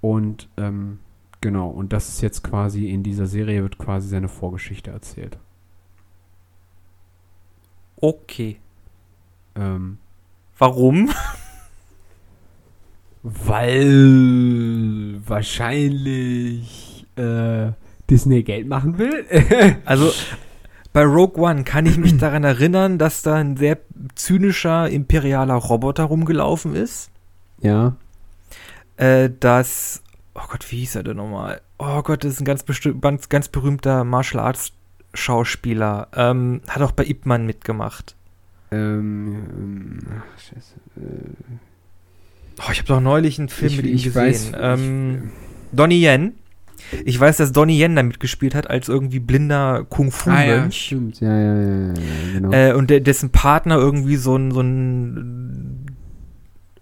[0.00, 1.00] Und ähm,
[1.40, 5.38] genau, und das ist jetzt quasi in dieser Serie wird quasi seine Vorgeschichte erzählt.
[7.96, 8.58] Okay.
[9.54, 9.98] Ähm,
[10.58, 11.10] Warum?
[13.22, 17.70] Weil wahrscheinlich äh,
[18.10, 19.24] Disney Geld machen will.
[19.84, 20.10] also
[20.92, 23.78] bei Rogue One kann ich mich daran erinnern, dass da ein sehr
[24.14, 27.10] zynischer imperialer Roboter rumgelaufen ist.
[27.60, 27.96] Ja.
[28.96, 30.02] Äh, das,
[30.34, 31.62] oh Gott, wie hieß er denn nochmal?
[31.78, 32.64] Oh Gott, das ist ein ganz,
[33.00, 34.72] ganz, ganz berühmter Martial Arts
[35.14, 36.08] Schauspieler.
[36.14, 38.16] Ähm, hat auch bei Ip Man mitgemacht.
[38.70, 40.74] Ähm, ähm ach, scheiße.
[40.96, 41.58] Äh.
[42.58, 44.14] Oh, ich habe doch neulich einen Film ich, mit ihm gesehen.
[44.14, 46.34] Weiß, ähm, ich, Donnie Yen.
[47.04, 50.40] Ich weiß, dass Donnie Yen da mitgespielt hat als irgendwie blinder Kung-Fu-Mönch.
[50.40, 51.20] Ah, ja, stimmt.
[51.20, 51.92] Ja, ja, ja, ja
[52.34, 52.52] genau.
[52.52, 55.86] Äh, und der, dessen Partner irgendwie so ein, so ein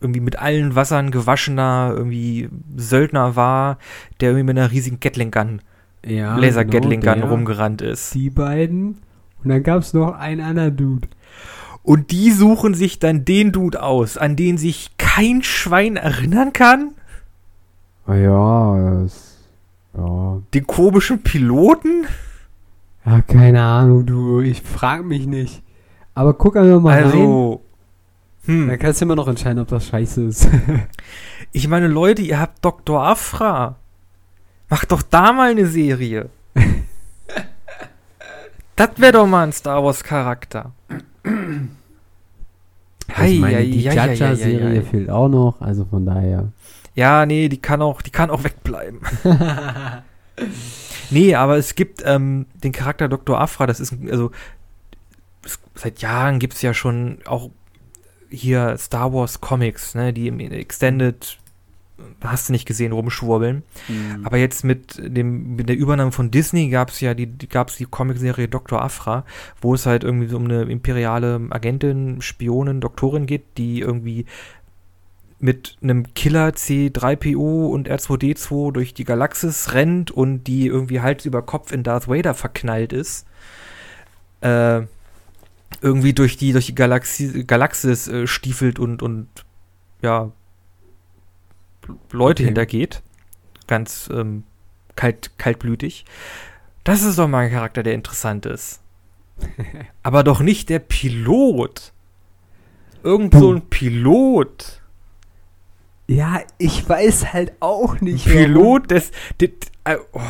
[0.00, 3.78] irgendwie mit allen Wassern gewaschener irgendwie Söldner war,
[4.20, 5.60] der irgendwie mit einer riesigen Gatling-Gun,
[6.04, 8.14] ja, Laser-Gatling-Gun genau, rumgerannt ist.
[8.14, 8.98] Die beiden.
[9.42, 11.08] Und dann gab es noch einen anderen Dude.
[11.82, 16.92] Und die suchen sich dann den Dude aus, an den sich kein Schwein erinnern kann?
[18.06, 19.29] Ah ja, das,
[19.96, 20.42] ja.
[20.54, 22.06] Den komischen Piloten?
[23.04, 24.40] Ja, keine Ahnung, du.
[24.40, 25.62] Ich frag mich nicht.
[26.14, 27.58] Aber guck einfach mal also, rein.
[28.44, 28.68] Hm.
[28.68, 30.48] Dann kannst du immer noch entscheiden, ob das scheiße ist.
[31.52, 33.02] ich meine, Leute, ihr habt Dr.
[33.02, 33.76] Afra.
[34.68, 36.28] Macht doch da mal eine Serie.
[38.76, 40.72] das wäre doch mal ein Star Wars Charakter.
[43.24, 46.48] Ich meine, die Jaja-Serie fehlt auch noch, also von daher.
[47.00, 49.00] Ja, nee, die kann auch, die kann auch wegbleiben.
[51.10, 53.40] nee, aber es gibt ähm, den Charakter Dr.
[53.40, 54.32] Afra, das ist, also
[55.74, 57.48] seit Jahren gibt es ja schon auch
[58.28, 61.38] hier Star Wars Comics, ne, die im Extended
[62.22, 63.62] hast du nicht gesehen, rumschwurbeln.
[63.88, 64.26] Mhm.
[64.26, 67.68] Aber jetzt mit dem mit der Übernahme von Disney gab es ja die, die gab
[67.68, 68.82] es die Comicserie Dr.
[68.82, 69.24] Afra,
[69.60, 74.26] wo es halt irgendwie so um eine imperiale Agentin, Spionin, Doktorin geht, die irgendwie
[75.40, 81.42] mit einem Killer C3PO und R2D2 durch die Galaxis rennt und die irgendwie Hals über
[81.42, 83.26] Kopf in Darth Vader verknallt ist.
[84.42, 84.82] Äh,
[85.80, 89.28] irgendwie durch die, durch die Galaxie, Galaxis äh, stiefelt und, und
[90.02, 90.30] ja,
[92.12, 92.44] Leute okay.
[92.44, 93.02] hintergeht.
[93.66, 94.44] Ganz ähm,
[94.96, 96.04] kalt, kaltblütig.
[96.84, 98.80] Das ist doch mal ein Charakter, der interessant ist.
[100.02, 101.92] Aber doch nicht der Pilot.
[103.02, 104.79] Irgend so ein Pilot.
[106.10, 108.26] Ja, ich weiß halt auch nicht.
[108.26, 109.12] Pilot des.
[109.40, 109.50] des
[109.84, 110.20] äh, oh.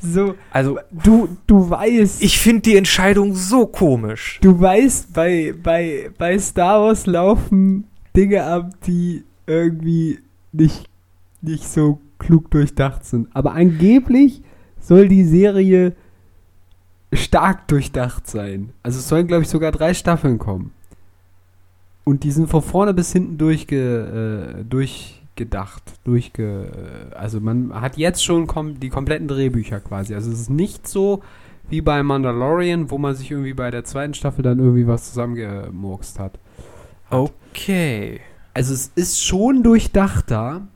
[0.00, 2.22] So, also du, du weißt.
[2.22, 4.40] Ich finde die Entscheidung so komisch.
[4.42, 7.84] Du weißt, bei, bei, bei Star Wars laufen
[8.16, 10.18] Dinge ab, die irgendwie
[10.50, 10.90] nicht
[11.40, 13.28] nicht so klug durchdacht sind.
[13.32, 14.42] Aber angeblich
[14.80, 15.94] soll die Serie
[17.12, 18.72] stark durchdacht sein.
[18.82, 20.72] Also es sollen, glaube ich, sogar drei Staffeln kommen.
[22.02, 24.64] Und die sind von vorne bis hinten durchge, äh,
[25.38, 25.82] durchgedacht.
[26.04, 30.14] Durchge, also man hat jetzt schon kom die kompletten Drehbücher quasi.
[30.14, 31.22] Also es ist nicht so
[31.68, 36.18] wie bei Mandalorian, wo man sich irgendwie bei der zweiten Staffel dann irgendwie was zusammengemurkst
[36.18, 36.38] hat.
[37.10, 38.20] Okay.
[38.54, 40.66] Also es ist schon durchdachter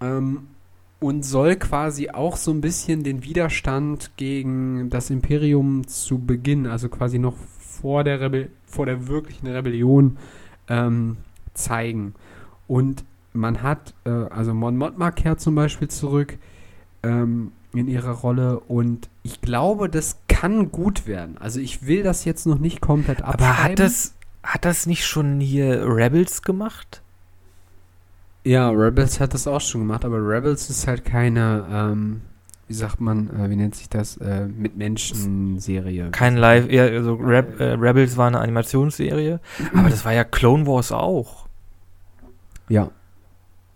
[0.00, 0.48] ähm,
[1.00, 6.88] und soll quasi auch so ein bisschen den Widerstand gegen das Imperium zu Beginn, also
[6.88, 10.18] quasi noch vor der, Rebell vor der wirklichen Rebellion
[10.68, 11.16] ähm,
[11.54, 12.14] zeigen.
[12.66, 16.38] Und man hat, äh, also Mon Mothma kehrt zum Beispiel zurück
[17.02, 21.36] ähm, in ihrer Rolle und ich glaube, das kann gut werden.
[21.38, 23.44] Also ich will das jetzt noch nicht komplett abschreiben.
[23.46, 27.02] Aber hat das, hat das nicht schon hier Rebels gemacht?
[28.44, 32.20] Ja, Rebels hat das auch schon gemacht, aber Rebels ist halt keine, ähm,
[32.68, 36.10] wie sagt man, äh, wie nennt sich das, äh, mit Menschen-Serie.
[36.10, 39.40] Kein Live, ja, also Reb, äh, Rebels war eine Animationsserie,
[39.74, 41.48] aber das war ja Clone Wars auch.
[42.68, 42.90] Ja.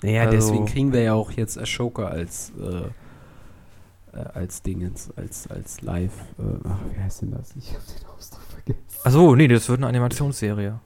[0.02, 5.48] Naja, Also- deswegen kriegen wir ja auch jetzt Ashoka als, äh, äh, als Dingens, als,
[5.50, 7.54] als Live, äh, ach, wie heißt denn das?
[7.56, 8.82] Ich hab den Ausdruck vergessen.
[9.04, 10.78] Achso, nee, das wird eine Animationsserie.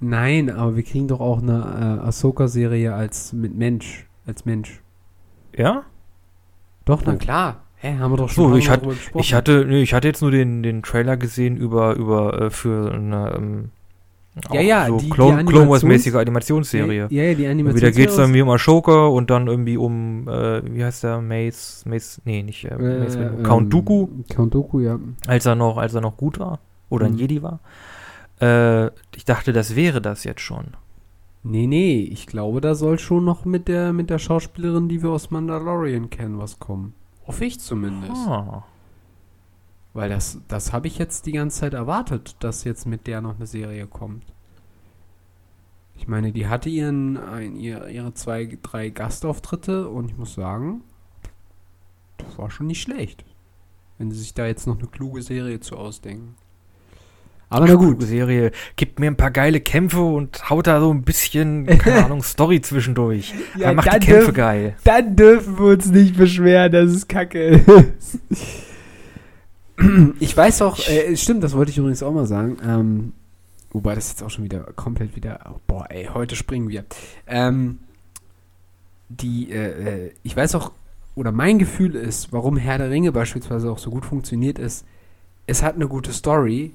[0.00, 4.80] Nein, aber wir kriegen doch auch eine äh, Ahsoka-Serie als mit Mensch, als Mensch.
[5.56, 5.84] Ja?
[6.84, 7.16] Doch, na Oh.
[7.16, 7.62] klar.
[7.76, 8.94] Hä, haben wir doch So, schon ich mal hatte-.
[9.16, 12.92] Ich hatte, nee, ich hatte jetzt nur den, den Trailer gesehen über, über, äh, für
[12.92, 13.70] eine, ähm,
[14.48, 17.06] auch ja, so die- die Clone, Clone Wars Animations- mäßige Animationsserie.
[17.10, 17.76] Ja, ja, die Und Animation.
[17.76, 21.20] wieder geht es dann wie um Ashoka und dann irgendwie um, äh, wie heißt der,
[21.20, 24.98] Mace, Mace, nee, nicht, äh, Mace, äh, Count Dooku, ähm, Count Dooku, ja.
[25.26, 26.60] als er noch, als er noch gut war.
[26.88, 27.18] Oder ein Mhm.
[27.18, 27.60] Jedi war.
[28.40, 30.64] Äh, ich dachte, das wäre das jetzt schon.
[31.44, 35.10] Nee, nee, ich glaube, da soll schon noch mit der, mit der Schauspielerin, die wir
[35.10, 36.94] aus Mandalorian kennen, was kommen.
[37.26, 38.12] Hoffe ich zumindest.
[38.28, 38.64] Ah.
[39.94, 43.36] Weil das, das habe ich jetzt die ganze Zeit erwartet, dass jetzt mit der noch
[43.36, 44.24] eine Serie kommt.
[45.96, 50.80] Ich meine, die hatte ihren, ein, ihr, ihre zwei, drei Gastauftritte und ich muss sagen,
[52.16, 53.24] das war schon nicht schlecht.
[53.98, 56.34] Wenn sie sich da jetzt noch eine kluge Serie zu ausdenken.
[57.50, 58.02] Aber na gut.
[58.02, 62.22] Serie, gibt mir ein paar geile Kämpfe und haut da so ein bisschen, keine Ahnung,
[62.22, 63.34] Story zwischendurch.
[63.58, 64.76] Ja, macht die Kämpfe dürfen- geil.
[64.84, 67.38] Dann dürfen wir uns nicht beschweren, dass es kacke
[67.98, 68.18] ist.
[70.20, 72.56] Ich weiß auch, äh, stimmt, das wollte ich übrigens auch mal sagen.
[72.64, 73.12] Ähm,
[73.70, 75.40] wobei das jetzt auch schon wieder komplett wieder.
[75.50, 76.84] Oh, boah, ey, heute springen wir.
[77.26, 77.78] Ähm,
[79.08, 80.72] die, äh, äh, ich weiß auch,
[81.14, 84.84] oder mein Gefühl ist, warum Herr der Ringe beispielsweise auch so gut funktioniert ist,
[85.46, 86.72] es hat eine gute Story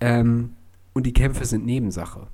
[0.00, 0.52] ähm,
[0.92, 2.26] und die Kämpfe sind Nebensache.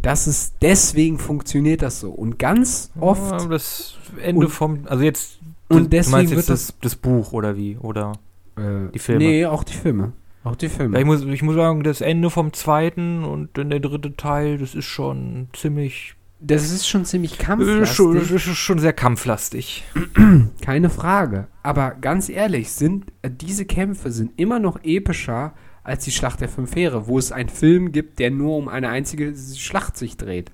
[0.00, 2.10] Das ist, deswegen funktioniert das so.
[2.10, 6.48] Und ganz oft Ja, das Ende Und- vom, also jetzt, und du deswegen meinst wird
[6.48, 7.76] jetzt das, das Buch oder wie?
[7.78, 8.12] Oder?
[8.56, 9.24] Äh, Die Filme.
[9.24, 10.12] Nee, auch die Filme.
[10.44, 10.98] Auch die Filme.
[10.98, 14.74] Ich, muss, ich muss sagen, das Ende vom zweiten und dann der dritte Teil, das
[14.74, 17.96] ist schon ziemlich, das ist schon ziemlich ist kampflastig.
[17.96, 19.84] schon, das ist schon sehr kampflastig.
[20.60, 21.46] Keine Frage.
[21.62, 25.52] Aber ganz ehrlich, sind äh, diese Kämpfe sind immer noch epischer
[25.84, 28.88] als die Schlacht der Fünf Heere, wo es einen Film gibt, der nur um eine
[28.88, 30.50] einzige Schlacht sich dreht.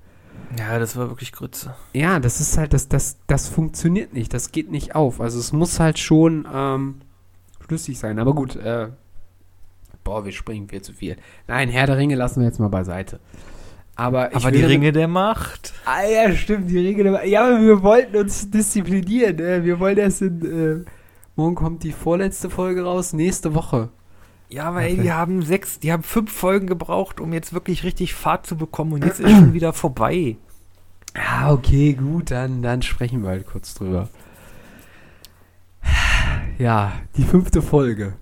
[0.57, 1.75] Ja, das war wirklich Grütze.
[1.93, 5.21] Ja, das ist halt, das, das, das funktioniert nicht, das geht nicht auf.
[5.21, 6.95] Also es muss halt schon ähm,
[7.69, 8.19] schlüssig sein.
[8.19, 8.87] Aber gut, äh,
[10.03, 11.15] boah, wir springen viel zu viel.
[11.47, 13.19] Nein, Herr der Ringe lassen wir jetzt mal beiseite.
[13.95, 15.73] Aber, ich Aber die Ringe der Macht.
[15.85, 17.25] Ah ja, stimmt, die Ringe.
[17.27, 19.39] Ja, aber wir wollten uns disziplinieren.
[19.39, 20.85] Äh, wir wollen erst in.
[20.85, 20.89] Äh,
[21.35, 23.89] morgen kommt die vorletzte Folge raus, nächste Woche.
[24.49, 28.15] Ja, aber ey, die haben sechs, die haben fünf Folgen gebraucht, um jetzt wirklich richtig
[28.15, 30.37] Fahrt zu bekommen und jetzt ist schon wieder vorbei.
[31.13, 34.09] Ah, okay, gut, dann, dann sprechen wir halt kurz drüber.
[36.59, 38.13] Ja, die fünfte Folge.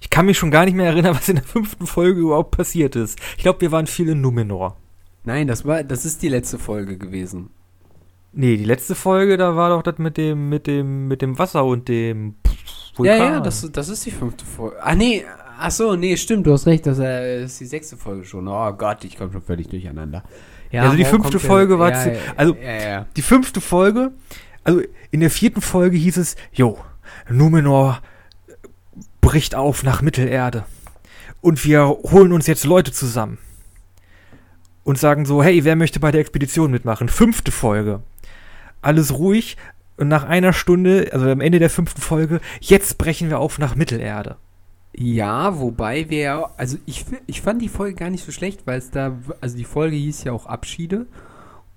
[0.00, 2.96] Ich kann mich schon gar nicht mehr erinnern, was in der fünften Folge überhaupt passiert
[2.96, 3.18] ist.
[3.36, 4.76] Ich glaube, wir waren viel in Numenor.
[5.24, 7.50] Nein, das war, das ist die letzte Folge gewesen.
[8.32, 11.64] Nee, die letzte Folge, da war doch das mit dem, mit dem, mit dem Wasser
[11.64, 12.36] und dem
[12.98, 14.76] Ja, ja, das, das ist die fünfte Folge.
[14.82, 15.24] Ah, nee,
[15.58, 18.46] ach so, nee, stimmt, du hast recht, das äh, ist die sechste Folge schon.
[18.48, 20.22] Oh Gott, ich komme schon völlig durcheinander.
[20.70, 23.06] Ja, Also die fünfte Folge war ja, zu- also- ja, ja.
[23.16, 24.12] Die fünfte Folge,
[24.68, 26.78] also in der vierten Folge hieß es, jo,
[27.30, 28.02] Numenor
[29.22, 30.66] bricht auf nach Mittelerde.
[31.40, 33.38] Und wir holen uns jetzt Leute zusammen.
[34.84, 37.08] Und sagen so, hey, wer möchte bei der Expedition mitmachen?
[37.08, 38.02] Fünfte Folge.
[38.82, 39.56] Alles ruhig.
[39.96, 43.74] Und nach einer Stunde, also am Ende der fünften Folge, jetzt brechen wir auf nach
[43.74, 44.36] Mittelerde.
[44.94, 48.78] Ja, wobei wir ja, also ich, ich fand die Folge gar nicht so schlecht, weil
[48.78, 51.06] es da, also die Folge hieß ja auch Abschiede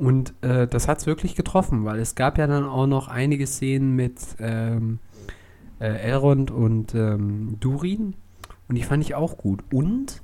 [0.01, 3.45] und äh, das hat es wirklich getroffen, weil es gab ja dann auch noch einige
[3.45, 4.97] Szenen mit ähm,
[5.79, 8.15] äh, Elrond und ähm, Durin
[8.67, 9.63] und die fand ich auch gut.
[9.71, 10.21] Und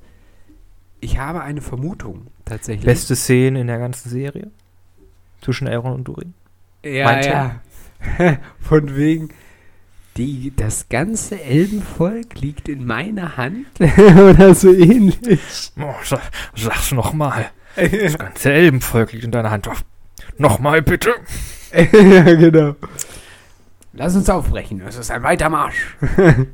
[1.00, 2.86] ich habe eine Vermutung tatsächlich.
[2.86, 4.50] Beste Szene in der ganzen Serie.
[5.42, 6.34] Zwischen Elrond und Durin.
[6.84, 7.60] Ja, ja.
[8.60, 9.28] Von wegen,
[10.16, 15.70] Die, das ganze Elbenvolk liegt in meiner Hand oder so ähnlich.
[15.78, 16.22] Oh, sag,
[16.56, 17.50] sag's nochmal.
[17.78, 19.68] Das ganze Elbenvolk liegt in deiner Hand.
[20.36, 21.14] Nochmal bitte.
[21.72, 21.84] ja,
[22.34, 22.74] genau.
[23.92, 25.96] Lass uns aufbrechen, es ist ein weiter Marsch.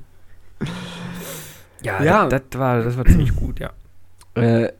[1.82, 2.28] Ja, Ja.
[2.28, 3.70] Das, das, war, das war ziemlich gut, ja.
[4.34, 4.72] Äh,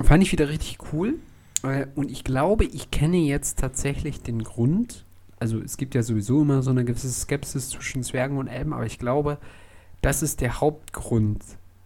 [0.00, 1.14] fand ich wieder richtig cool.
[1.62, 5.04] Äh, und ich glaube, ich kenne jetzt tatsächlich den Grund.
[5.40, 8.86] Also es gibt ja sowieso immer so eine gewisse Skepsis zwischen Zwergen und Elben, aber
[8.86, 9.38] ich glaube,
[10.00, 11.42] das ist der Hauptgrund,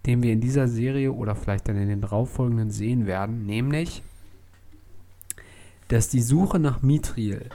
[0.07, 4.03] den wir in dieser Serie oder vielleicht dann in den darauffolgenden sehen werden, nämlich,
[5.89, 7.51] dass die Suche nach Mithril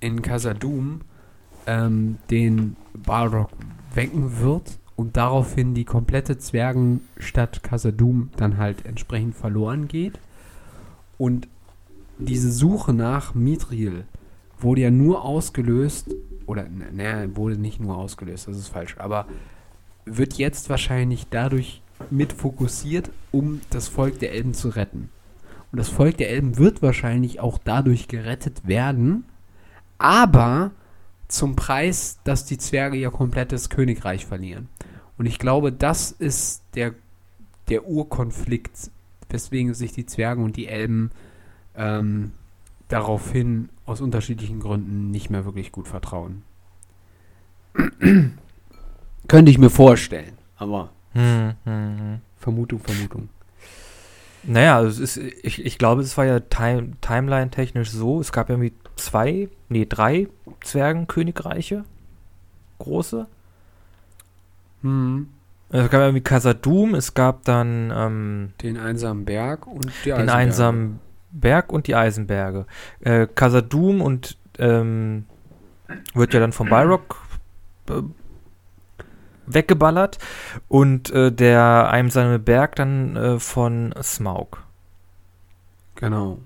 [0.00, 1.00] in Casadum
[1.66, 3.50] ähm, den Balrog
[3.94, 10.18] wecken wird und daraufhin die komplette Zwergenstadt Casadum dann halt entsprechend verloren geht.
[11.18, 11.48] Und
[12.18, 14.04] diese Suche nach Mithril
[14.58, 16.14] wurde ja nur ausgelöst,
[16.46, 19.26] oder naja, wurde nicht nur ausgelöst, das ist falsch, aber
[20.06, 25.10] wird jetzt wahrscheinlich dadurch mit fokussiert, um das Volk der Elben zu retten.
[25.72, 29.24] Und das Volk der Elben wird wahrscheinlich auch dadurch gerettet werden,
[29.98, 30.70] aber
[31.28, 34.68] zum Preis, dass die Zwerge ihr komplettes Königreich verlieren.
[35.18, 36.94] Und ich glaube, das ist der,
[37.68, 38.90] der Urkonflikt,
[39.28, 41.10] weswegen sich die Zwerge und die Elben
[41.74, 42.32] ähm,
[42.88, 46.42] daraufhin aus unterschiedlichen Gründen nicht mehr wirklich gut vertrauen.
[49.28, 52.20] Könnte ich mir vorstellen, aber Hm, hm, hm.
[52.38, 53.28] Vermutung, Vermutung.
[54.42, 58.48] Naja, also es ist, ich, ich glaube, es war ja time, timeline-technisch so, es gab
[58.48, 60.28] ja irgendwie zwei, nee, drei
[60.60, 61.84] Zwergenkönigreiche.
[62.78, 63.26] Große.
[64.82, 65.28] Hm.
[65.70, 70.32] Es gab irgendwie Casadum, es gab dann ähm, Den einsamen Berg und die den Eisenberge.
[70.34, 71.00] einsamen
[71.32, 72.66] Berg und die Eisenberge.
[73.00, 75.24] Äh, Casadum und ähm,
[76.14, 76.68] wird ja dann vom
[77.88, 78.02] äh,
[79.46, 80.18] weggeballert
[80.68, 84.62] und äh, der einsame Berg dann äh, von Smaug.
[85.94, 86.38] Genau.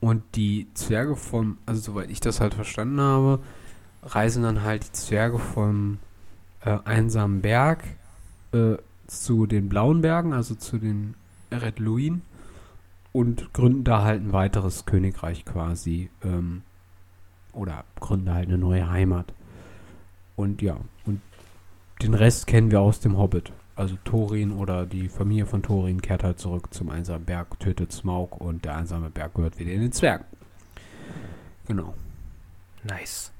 [0.00, 3.40] Und die Zwerge vom, also soweit ich das halt verstanden habe,
[4.02, 5.98] reisen dann halt die Zwerge vom
[6.64, 7.84] äh, einsamen Berg
[8.52, 8.76] äh,
[9.06, 11.14] zu den blauen Bergen, also zu den
[11.50, 12.22] Red Luin
[13.12, 16.10] und gründen da halt ein weiteres Königreich quasi.
[16.22, 16.62] Ähm,
[17.56, 19.32] oder gründen halt eine neue Heimat.
[20.36, 20.76] Und ja,
[21.06, 21.20] und
[22.02, 23.52] den Rest kennen wir aus dem Hobbit.
[23.74, 28.40] Also Thorin oder die Familie von Thorin kehrt halt zurück zum einsamen Berg, tötet Smaug
[28.40, 30.24] und der einsame Berg gehört wieder in den Zwergen.
[31.66, 31.94] Genau.
[32.84, 33.32] Nice.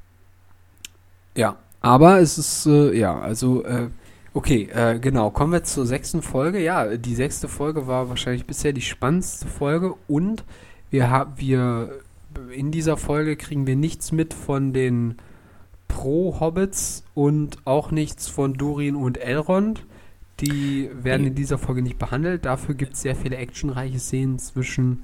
[1.35, 3.89] Ja, aber es ist, äh, ja, also, äh,
[4.35, 6.63] okay, äh, genau, kommen wir zur sechsten Folge.
[6.63, 10.45] Ja, die sechste Folge war wahrscheinlich bisher die spannendste Folge und
[10.91, 12.01] wir haben, wir,
[12.53, 15.17] in dieser Folge kriegen wir nichts mit von den
[15.89, 19.85] Pro-Hobbits und auch nichts von Durin und Elrond.
[20.41, 22.45] Die werden in dieser Folge nicht behandelt.
[22.45, 25.03] Dafür gibt es sehr viele actionreiche Szenen zwischen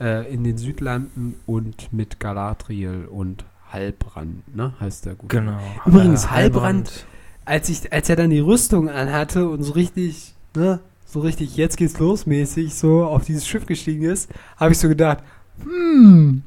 [0.00, 4.74] äh, in den Südlanden und mit Galadriel und Halbrand, ne?
[4.80, 5.30] Heißt der gut.
[5.30, 5.58] Genau.
[5.86, 7.04] Übrigens, Äh, Halbrand-
[7.44, 11.76] Als ich, als er dann die Rüstung anhatte und so richtig, ne, so richtig, jetzt
[11.76, 15.18] geht's los mäßig so auf dieses Schiff gestiegen ist, habe ich so gedacht,
[15.62, 16.42] hm,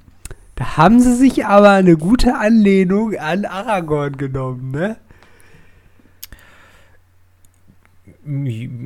[0.55, 4.97] da haben sie sich aber eine gute Anlehnung an Aragorn genommen, ne?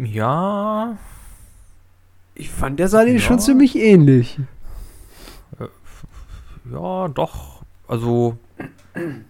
[0.06, 0.98] Ja,
[2.36, 3.22] Ich fand, der sah denen Ja.
[3.24, 4.40] schon ziemlich ähnlich.
[6.72, 7.64] ja, doch.
[7.88, 8.38] Also.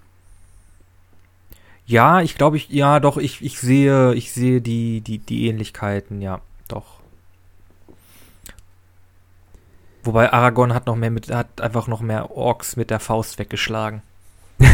[1.85, 6.21] Ja, ich glaube, ich, ja, doch, ich, ich sehe, ich sehe die, die, die Ähnlichkeiten,
[6.21, 6.99] ja, doch.
[10.10, 14.01] Wobei Aragorn hat noch mehr mit, hat einfach noch mehr Orks mit der Faust weggeschlagen.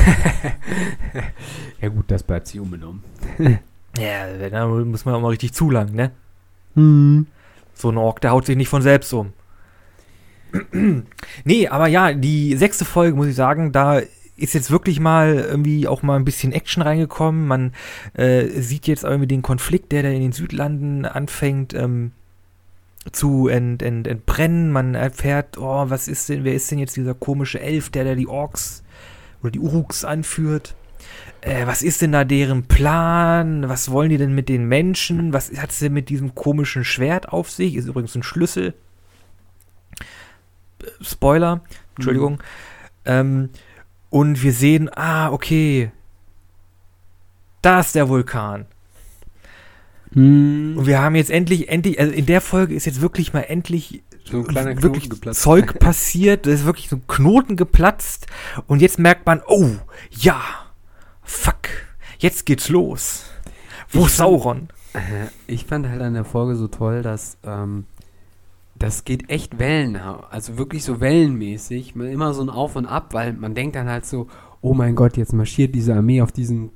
[1.81, 3.03] Ja gut, das bleibt sich unbenommen.
[3.97, 6.11] Ja, da muss man auch mal richtig zulangen, ne?
[6.75, 7.27] Hm.
[7.73, 9.33] So ein Ork, der haut sich nicht von selbst um.
[11.43, 13.99] nee, aber ja, die sechste Folge, muss ich sagen, da
[14.37, 17.45] ist jetzt wirklich mal irgendwie auch mal ein bisschen Action reingekommen.
[17.45, 17.73] Man
[18.13, 22.13] äh, sieht jetzt irgendwie den Konflikt, der da in den Südlanden anfängt ähm,
[23.11, 24.71] zu ent, ent, entbrennen.
[24.71, 28.15] Man erfährt, oh, was ist denn, wer ist denn jetzt dieser komische Elf, der da
[28.15, 28.83] die Orks
[29.41, 30.75] oder die Uruks anführt?
[31.41, 33.69] Äh, was ist denn da deren Plan?
[33.69, 35.33] Was wollen die denn mit den Menschen?
[35.33, 37.75] Was hat es denn mit diesem komischen Schwert auf sich?
[37.75, 38.73] Ist übrigens ein Schlüssel.
[40.81, 41.61] Äh, Spoiler,
[41.95, 42.41] Entschuldigung.
[43.05, 43.49] Ähm,
[44.09, 45.91] und wir sehen, ah, okay.
[47.61, 48.65] Da ist der Vulkan.
[50.15, 50.75] Hm.
[50.77, 54.03] Und wir haben jetzt endlich, endlich, also in der Folge ist jetzt wirklich mal endlich
[54.23, 55.41] So ein kleiner Knoten wirklich geplatzt.
[55.41, 58.27] Zeug passiert, da ist wirklich so ein Knoten geplatzt
[58.67, 59.69] und jetzt merkt man, oh,
[60.09, 60.41] ja,
[61.21, 61.69] fuck,
[62.19, 63.25] Jetzt geht's los.
[63.89, 64.69] Wo Ich ist Sauron?
[65.47, 67.83] Ich fand halt an der Folge so toll, dass ähm,
[68.79, 73.13] das geht echt Wellen, also wirklich so wellenmäßig, man immer so ein Auf und Ab,
[73.13, 74.27] weil man denkt dann halt so,
[74.61, 76.71] oh mein Gott, jetzt marschiert diese Armee auf diesen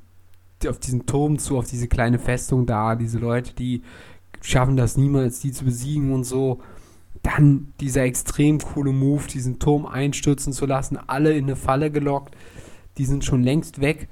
[0.68, 3.84] auf diesen Turm zu, auf diese kleine Festung da, diese Leute, die
[4.42, 6.60] schaffen das niemals, die zu besiegen und so.
[7.24, 12.36] Dann dieser extrem coole Move, diesen Turm einstürzen zu lassen, alle in eine Falle gelockt,
[12.98, 14.08] die sind schon längst weg.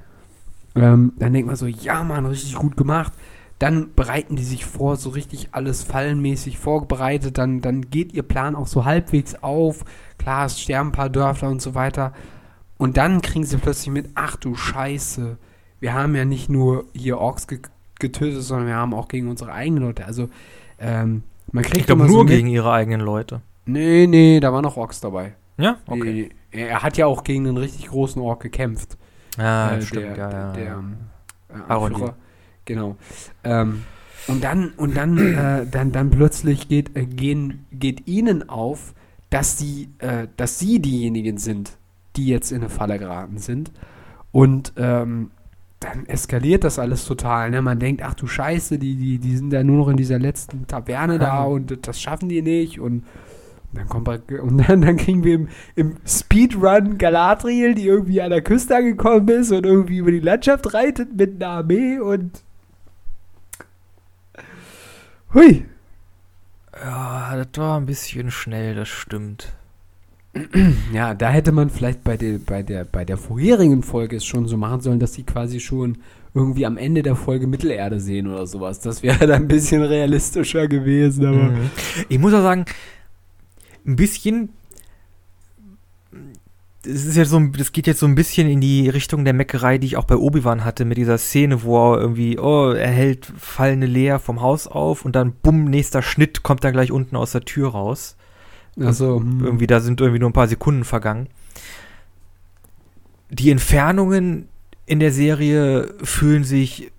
[0.75, 3.13] Ähm, dann denkt man so, ja Mann, richtig gut gemacht.
[3.59, 7.37] Dann bereiten die sich vor, so richtig alles fallenmäßig vorbereitet.
[7.37, 9.83] Dann, dann geht ihr Plan auch so halbwegs auf.
[10.19, 12.13] Klar, es sterben ein paar Dörfler und so weiter.
[12.77, 15.37] Und dann kriegen sie plötzlich mit, ach du Scheiße,
[15.79, 17.59] wir haben ja nicht nur hier Orks ge
[17.99, 20.05] getötet, sondern wir haben auch gegen unsere eigenen Leute.
[20.05, 20.29] Also,
[20.79, 23.41] ähm, man kriegt Ich glaube nur so gegen ihre eigenen Leute.
[23.65, 25.33] Nee, nee, da waren noch Orks dabei.
[25.57, 25.77] Ja?
[25.87, 26.29] Okay.
[26.53, 28.97] Nee, Er hat ja auch gegen einen richtig großen Ork gekämpft.
[29.37, 30.51] Ja, Äh, stimmt, der, ja, ja.
[30.53, 30.77] Der, ja.
[30.77, 30.97] ähm,
[31.49, 32.11] äh.
[32.65, 32.97] Genau.
[33.43, 33.83] Ähm,
[34.27, 38.93] und dann, und dann, äh, dann, dann plötzlich geht, äh, gehen, geht ihnen auf,
[39.29, 41.77] dass sie, äh, dass sie diejenigen sind,
[42.15, 43.71] die jetzt in eine Falle geraten sind.
[44.31, 45.31] Und ähm,
[45.79, 47.51] dann eskaliert das alles total.
[47.51, 47.61] Ne?
[47.61, 50.65] Man denkt, ach du Scheiße, die, die, die sind ja nur noch in dieser letzten
[50.67, 51.43] Taverne da Ja.
[51.43, 52.79] und das schaffen die nicht.
[52.79, 53.05] Und
[53.73, 58.41] dann kommt und dann, dann kriegen wir im, im Speedrun Galadriel, die irgendwie an der
[58.41, 62.43] Küste angekommen ist und irgendwie über die Landschaft reitet mit einer Armee und
[65.33, 65.65] Hui.
[66.81, 69.53] Ja, das war ein bisschen schnell, das stimmt.
[70.93, 74.47] Ja, da hätte man vielleicht bei der, bei der, bei der vorherigen Folge es schon
[74.47, 75.97] so machen sollen, dass sie quasi schon
[76.33, 78.79] irgendwie am Ende der Folge Mittelerde sehen oder sowas.
[78.79, 81.51] Das wäre dann ein bisschen realistischer gewesen, aber.
[81.51, 81.69] Mhm.
[82.09, 82.65] Ich muss auch sagen,
[83.85, 84.49] ein bisschen.
[86.83, 89.77] Das, ist jetzt so, das geht jetzt so ein bisschen in die Richtung der Meckerei,
[89.77, 93.25] die ich auch bei Obi-Wan hatte, mit dieser Szene, wo er irgendwie, oh, er hält
[93.37, 97.33] fallende Lea vom Haus auf und dann, bumm, nächster Schnitt, kommt er gleich unten aus
[97.33, 98.15] der Tür raus.
[98.79, 99.43] Also, hm.
[99.43, 101.27] Irgendwie, da sind irgendwie nur ein paar Sekunden vergangen.
[103.29, 104.47] Die Entfernungen
[104.85, 106.91] in der Serie fühlen sich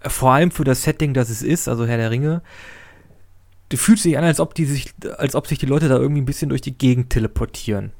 [0.00, 2.42] äh, vor allem für das Setting, das es ist, also Herr der Ringe,
[3.72, 6.26] fühlt sich an, als ob die sich, als ob sich die Leute da irgendwie ein
[6.26, 7.92] bisschen durch die Gegend teleportieren.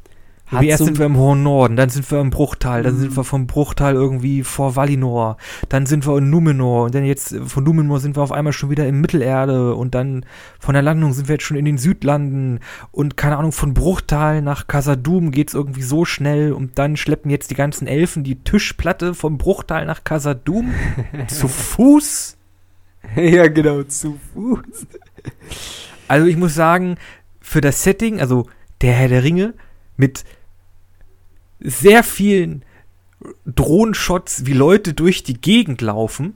[0.51, 2.95] Hat Wie erst so- sind wir im hohen Norden, dann sind wir im Bruchtal, dann
[2.97, 3.01] Mhm.
[3.01, 5.37] sind wir vom Bruchtal irgendwie vor Valinor,
[5.69, 8.69] dann sind wir in Numenor und dann jetzt von Numenor sind wir auf einmal schon
[8.71, 10.27] wieder in Mittelerde und dann
[10.59, 12.59] von der Landung sind wir jetzt schon in den Südlanden
[12.91, 17.51] und keine Ahnung, von Bruchtal nach Casadum geht's irgendwie so schnell und dann schleppen jetzt
[17.51, 20.73] die ganzen Elfen die Tischplatte vom Bruchtal nach Casadum
[21.29, 22.37] zu Fuß.
[23.17, 24.87] ja, genau, zu Fuß.
[26.09, 26.97] Also ich muss sagen,
[27.41, 28.47] für das Setting, also
[28.83, 29.55] der Herr der Ringe
[29.97, 30.25] mit
[31.61, 32.63] sehr vielen
[33.47, 36.35] Drohenshots, wie Leute durch die Gegend laufen,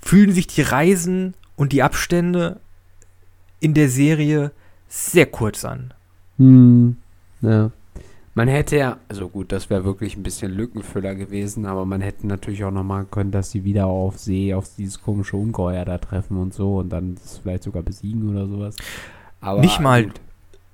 [0.00, 2.60] fühlen sich die Reisen und die Abstände
[3.60, 4.52] in der Serie
[4.88, 5.94] sehr kurz an.
[6.38, 6.96] Hm,
[7.40, 7.70] ja.
[8.36, 12.26] Man hätte ja, also gut, das wäre wirklich ein bisschen Lückenfüller gewesen, aber man hätte
[12.26, 15.98] natürlich auch noch machen können, dass sie wieder auf See, auf dieses komische Ungeheuer da
[15.98, 18.76] treffen und so und dann vielleicht sogar besiegen oder sowas.
[19.40, 20.20] Aber Nicht mal gut.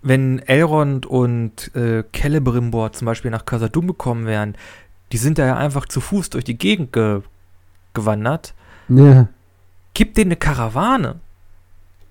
[0.03, 4.57] Wenn Elrond und äh, Celebrimbor zum Beispiel nach Casadum gekommen wären,
[5.12, 7.22] die sind da ja einfach zu Fuß durch die Gegend ge
[7.92, 8.55] gewandert.
[8.88, 9.28] Ja.
[9.94, 11.16] Gib denen eine Karawane.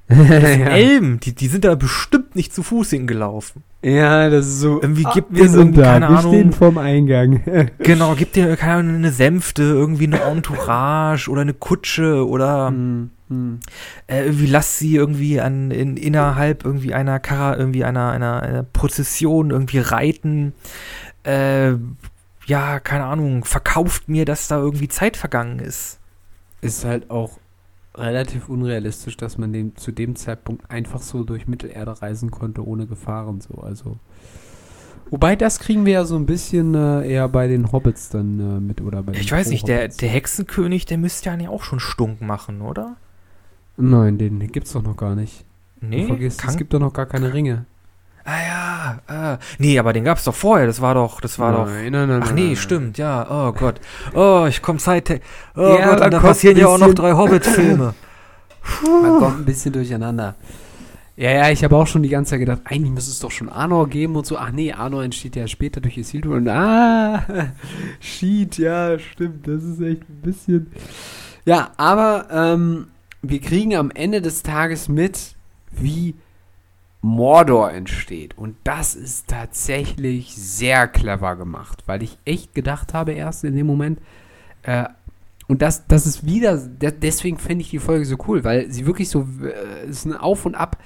[0.29, 0.67] ja.
[0.69, 3.63] Elben, die, die sind da bestimmt nicht zu Fuß hingelaufen.
[3.83, 4.81] ja, das ist so.
[4.81, 7.41] Irgendwie gibt wir denen sind da, keine wir Ahnung- stehen vorm Eingang.
[7.79, 13.11] Genau, gib dir keine Ahnung, eine Sänfte, irgendwie eine Entourage oder eine Kutsche oder Hm,
[13.29, 13.59] hm.
[14.07, 18.63] äh, irgendwie lass sie irgendwie an in, innerhalb irgendwie einer Kara, irgendwie einer, einer, einer
[18.63, 20.53] Prozession irgendwie reiten.
[21.23, 21.73] Äh,
[22.47, 25.99] ja, keine Ahnung, verkauft mir, dass da irgendwie Zeit vergangen ist.
[26.61, 27.37] Ist halt auch
[27.99, 32.87] relativ unrealistisch, dass man dem, zu dem Zeitpunkt einfach so durch Mittelerde reisen konnte, ohne
[32.87, 33.55] Gefahren so.
[33.61, 33.97] Also.
[35.09, 38.59] Wobei, das kriegen wir ja so ein bisschen äh, eher bei den Hobbits dann äh,
[38.59, 41.79] mit oder bei den Ich weiß nicht, der, der Hexenkönig, der müsste ja auch schon
[41.79, 42.95] stunk machen, oder?
[43.77, 45.45] Nein, den gibt's doch noch gar nicht.
[45.81, 47.65] Nee, kann, es gibt doch noch gar keine Ringe.
[48.29, 49.37] Ah ja, ah.
[49.57, 51.65] nee, aber den gab's doch vorher, das war doch, das war doch.
[51.65, 52.55] nein, nein, nein, Ach nein, nee, nein.
[52.57, 53.25] stimmt, ja.
[53.27, 53.79] Oh Gott.
[54.13, 55.21] Oh, ich komm Zeit.
[55.55, 57.95] Oh Ja, Gott, da und da kommt passieren ja auch noch drei Hobbit-Filme.
[58.85, 60.35] Man kommt ein bisschen durcheinander.
[61.17, 63.49] Ja, ja, ich habe auch schon die ganze Zeit gedacht, eigentlich müsste es doch schon
[63.49, 64.37] Arnor geben und so.
[64.37, 67.25] Ach nee, Arnor entsteht ja später durch Isildur und ah,
[67.99, 70.71] Sheet, ja, stimmt, das ist echt ein bisschen.
[71.45, 72.87] Ja, aber ähm,
[73.23, 75.35] wir kriegen am Ende des Tages mit,
[75.71, 76.13] wie
[77.01, 78.37] Mordor entsteht.
[78.37, 83.67] Und das ist tatsächlich sehr clever gemacht, weil ich echt gedacht habe erst in dem
[83.67, 83.99] Moment,
[84.63, 84.85] Äh,
[85.47, 88.85] und das, das ist wieder, de deswegen finde ich die Folge so cool, weil sie
[88.85, 90.77] wirklich so, äh, es ist ein Auf und Ab.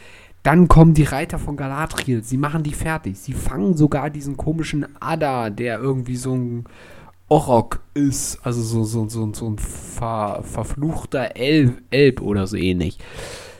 [0.44, 3.18] Dann kommen die Reiter von Galadriel, sie machen die fertig.
[3.20, 6.66] Sie fangen sogar diesen komischen Ada, der irgendwie so ein
[7.30, 13.00] Orok ist, also so, so, so, so ein ver, verfluchter Elb, Elb oder so ähnlich.
[13.00, 13.53] Äh,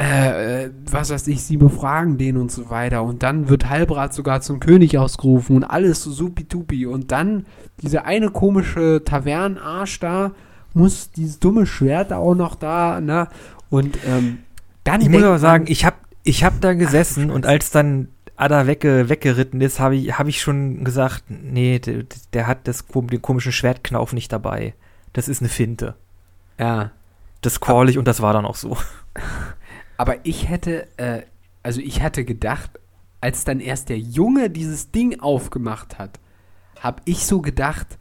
[0.00, 3.02] äh, was weiß ich, sie befragen den und so weiter.
[3.02, 6.86] Und dann wird Halbrad sogar zum König ausgerufen und alles so supi-tupi.
[6.86, 7.44] Und dann
[7.82, 10.32] dieser eine komische Tavernenarsch da
[10.72, 13.28] muss dieses dumme Schwert auch noch da, ne?
[13.68, 14.38] Und ähm,
[14.84, 15.02] dann.
[15.02, 18.66] Ich muss aber sagen, ich habe ich hab da gesessen Ach, und als dann Ada
[18.66, 23.20] wegge, weggeritten ist, habe ich, hab ich schon gesagt, nee, der, der hat das, den
[23.20, 24.72] komischen Schwertknauf nicht dabei.
[25.12, 25.94] Das ist eine Finte.
[26.58, 26.92] Ja.
[27.42, 28.78] Das call ich und das war dann auch so.
[30.00, 31.24] Aber ich hätte, äh,
[31.62, 32.70] also ich hatte gedacht,
[33.20, 36.18] als dann erst der Junge dieses Ding aufgemacht hat,
[36.78, 37.98] habe ich so gedacht,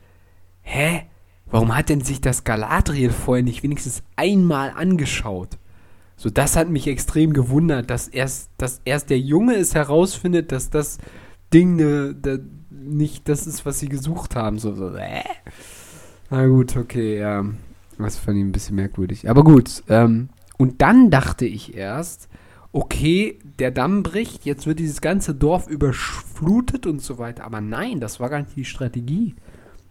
[0.62, 1.02] hä,
[1.48, 5.58] warum hat denn sich das Galadriel vorher nicht wenigstens einmal angeschaut?
[6.16, 10.70] So, das hat mich extrem gewundert, dass erst, dass erst der Junge es herausfindet, dass
[10.70, 11.00] das
[11.54, 12.40] Ding ne, ne,
[12.70, 14.58] nicht das ist, was sie gesucht haben.
[14.58, 15.24] So, so äh.
[16.30, 17.44] Na gut, okay, ja.
[17.98, 19.30] Das fand ich ein bisschen merkwürdig.
[19.30, 20.30] Aber gut, ähm,
[20.60, 22.28] und dann dachte ich erst,
[22.74, 27.46] okay, der Damm bricht, jetzt wird dieses ganze Dorf überflutet und so weiter.
[27.46, 29.36] Aber nein, das war gar nicht die Strategie.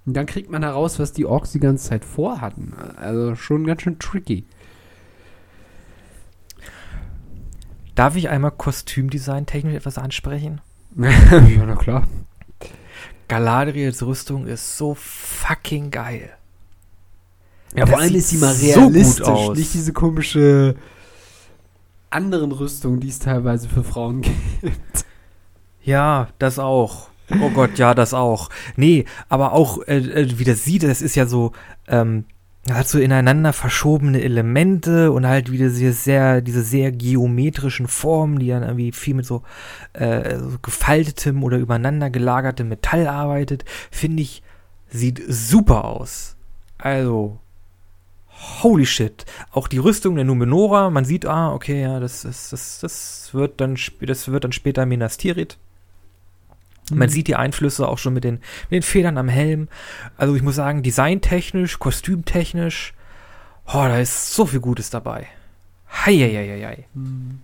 [0.05, 2.75] Und dann kriegt man heraus, was die Orks die ganze Zeit vorhatten.
[2.97, 4.45] Also schon ganz schön tricky.
[7.95, 10.61] Darf ich einmal Kostümdesign technisch etwas ansprechen?
[10.97, 12.07] ja, na klar.
[13.27, 16.38] Galadriels Rüstung ist so fucking geil.
[17.75, 20.75] Ja, das vor allem ist sie mal realistisch, so nicht diese komische
[22.11, 24.23] anderen Rüstung, die es teilweise für Frauen
[24.63, 25.05] gibt.
[25.83, 27.09] Ja, das auch.
[27.41, 28.49] Oh Gott, ja, das auch.
[28.77, 31.53] Nee, aber auch, äh, äh wie das sieht, das ist ja so,
[31.87, 32.25] ähm,
[32.71, 38.49] hat so ineinander verschobene Elemente und halt wieder diese sehr, diese sehr geometrischen Formen, die
[38.49, 39.43] dann irgendwie viel mit so,
[39.93, 44.43] äh, so gefaltetem oder übereinander gelagertem Metall arbeitet, finde ich,
[44.89, 46.37] sieht super aus.
[46.79, 47.39] Also,
[48.39, 49.25] holy shit.
[49.51, 53.61] Auch die Rüstung der Numenora, man sieht, ah, okay, ja, das, das, das, das wird
[53.61, 55.59] dann, das wird dann später Minas Tirith.
[56.91, 57.13] Man mhm.
[57.13, 58.37] sieht die Einflüsse auch schon mit den,
[58.71, 59.69] mit den Federn am Helm.
[60.17, 62.95] Also ich muss sagen, designtechnisch, kostümtechnisch,
[63.67, 65.27] oh, da ist so viel Gutes dabei.
[65.91, 66.87] Heieieiei.
[66.95, 67.41] Mhm.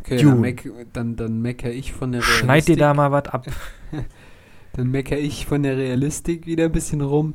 [0.00, 2.44] Okay, dann, meck, dann, dann meckere ich von der Realistik.
[2.44, 3.46] Schneid dir da mal was ab.
[4.72, 7.34] dann meckere ich von der Realistik wieder ein bisschen rum.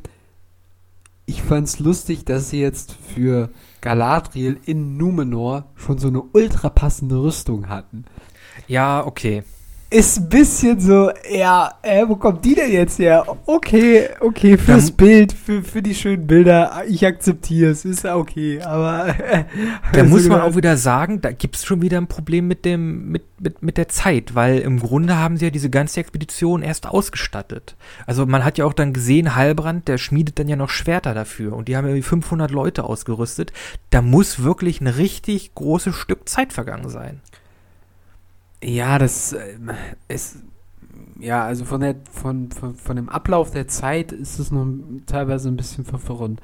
[1.30, 3.50] Ich fand's lustig, dass sie jetzt für
[3.82, 8.06] Galadriel in Numenor schon so eine ultra passende Rüstung hatten.
[8.68, 9.44] Ja, okay
[9.90, 13.26] ist ein bisschen so, ja, äh, wo kommt die denn jetzt her?
[13.46, 18.62] Okay, okay, fürs Dann, Bild, für, für die schönen Bilder, ich akzeptiere es, ist okay,
[18.62, 19.10] aber.
[19.10, 19.46] Äh,
[19.94, 23.10] da muss man auch wieder sagen, da gibt es schon wieder ein Problem mit, dem,
[23.12, 26.88] mit, mit, mit der Zeit, weil im Grunde haben sie ja diese ganze Expedition erst
[26.88, 27.78] ausgestattet.
[28.06, 31.56] Also man hat ja auch dann gesehen, Heilbrand, der schmiedet dann ja noch Schwerter dafür
[31.56, 33.54] und die haben ja 500 Leute ausgerüstet.
[33.90, 37.22] Da muss wirklich ein richtig großes Stück Zeit vergangen sein.
[38.64, 39.58] Ja, das äh,
[40.08, 40.38] ist
[41.20, 44.68] ja, also von der von, von, von dem Ablauf der Zeit ist es noch
[45.06, 46.42] teilweise ein bisschen verwirrend.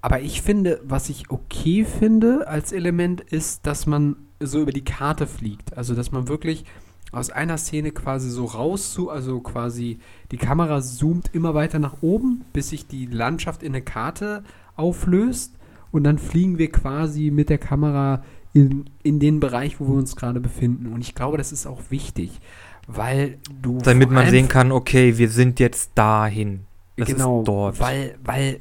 [0.00, 4.84] Aber ich finde, was ich okay finde als Element ist, dass man so über die
[4.84, 5.76] Karte fliegt.
[5.76, 6.64] Also, dass man wirklich
[7.12, 9.98] aus einer Szene quasi so raus, also quasi
[10.30, 14.44] die Kamera zoomt immer weiter nach oben, bis sich die Landschaft in eine Karte
[14.76, 15.56] auflöst
[15.92, 18.22] und dann fliegen wir quasi mit der Kamera
[18.56, 20.92] in, in den Bereich, wo wir uns gerade befinden.
[20.92, 22.40] Und ich glaube, das ist auch wichtig,
[22.86, 23.78] weil du.
[23.78, 26.60] Damit man sehen kann, okay, wir sind jetzt dahin.
[26.96, 27.78] Das genau, dort.
[27.78, 28.60] Weil, weil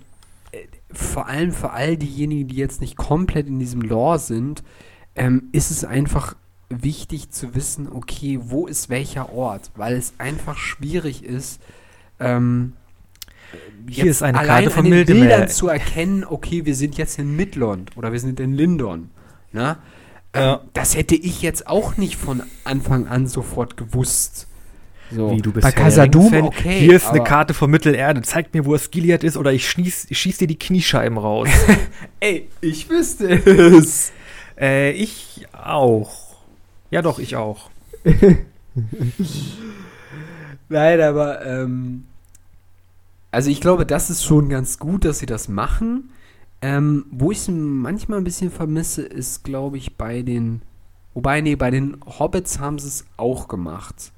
[0.52, 0.58] äh,
[0.92, 4.64] vor allem für all diejenigen, die jetzt nicht komplett in diesem Lore sind,
[5.16, 6.36] ähm, ist es einfach
[6.68, 11.62] wichtig zu wissen, okay, wo ist welcher Ort, weil es einfach schwierig ist,
[12.20, 12.74] ähm,
[13.88, 18.12] hier ist eine Karte von Bildern zu erkennen, okay, wir sind jetzt in Midland oder
[18.12, 19.12] wir sind in Lindon.
[19.56, 19.78] Ne?
[20.36, 20.54] Ja.
[20.56, 24.48] Ähm, das hätte ich jetzt auch nicht von Anfang an sofort gewusst.
[25.10, 25.32] So.
[25.32, 26.80] Wie, du bist Bei Casadum, okay.
[26.80, 28.22] Hier ist eine Karte von Mittelerde.
[28.22, 31.48] Zeig mir, wo es Gilead ist oder ich schieß, ich schieß dir die Kniescheiben raus.
[32.20, 34.12] Ey, ich wüsste es.
[34.60, 36.36] äh, ich auch.
[36.92, 37.70] Ja doch, ich auch.
[40.70, 42.06] Nein, aber ähm,
[43.32, 46.10] also ich glaube, das ist schon ganz gut, dass sie das machen.
[46.66, 50.64] Ähm, wo ich es manchmal ein bisschen vermisse, ist, glaube ich, bei den.
[51.14, 54.12] Wobei, nee, bei den Hobbits haben sie es auch gemacht.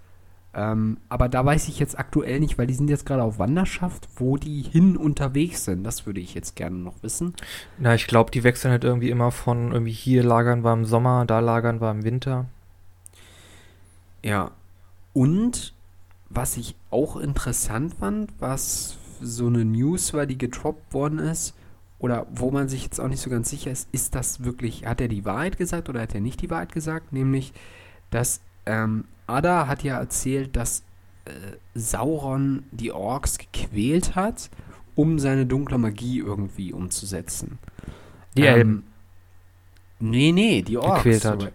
[0.53, 4.07] Ähm, aber da weiß ich jetzt aktuell nicht, weil die sind jetzt gerade auf Wanderschaft,
[4.15, 5.83] wo die hin unterwegs sind.
[5.83, 7.33] Das würde ich jetzt gerne noch wissen.
[7.79, 11.25] Na, ich glaube, die wechseln halt irgendwie immer von irgendwie hier lagern wir im Sommer,
[11.25, 12.45] da lagern wir im Winter.
[14.23, 14.51] Ja.
[15.11, 15.73] Und
[16.29, 21.56] was ich auch interessant fand, was so eine News war, die getroppt worden ist,
[21.99, 25.01] oder wo man sich jetzt auch nicht so ganz sicher ist, ist das wirklich, hat
[25.01, 27.11] er die Wahrheit gesagt oder hat er nicht die Wahrheit gesagt?
[27.11, 27.53] Nämlich,
[28.11, 30.83] dass ähm, Ada hat ja erzählt, dass
[31.25, 31.31] äh,
[31.73, 34.49] Sauron die Orks gequält hat,
[34.95, 37.57] um seine dunkle Magie irgendwie umzusetzen.
[38.35, 38.83] Die Elben.
[39.99, 41.03] Nee, nee, die Orks.
[41.03, 41.41] Gequält hat.
[41.41, 41.47] So,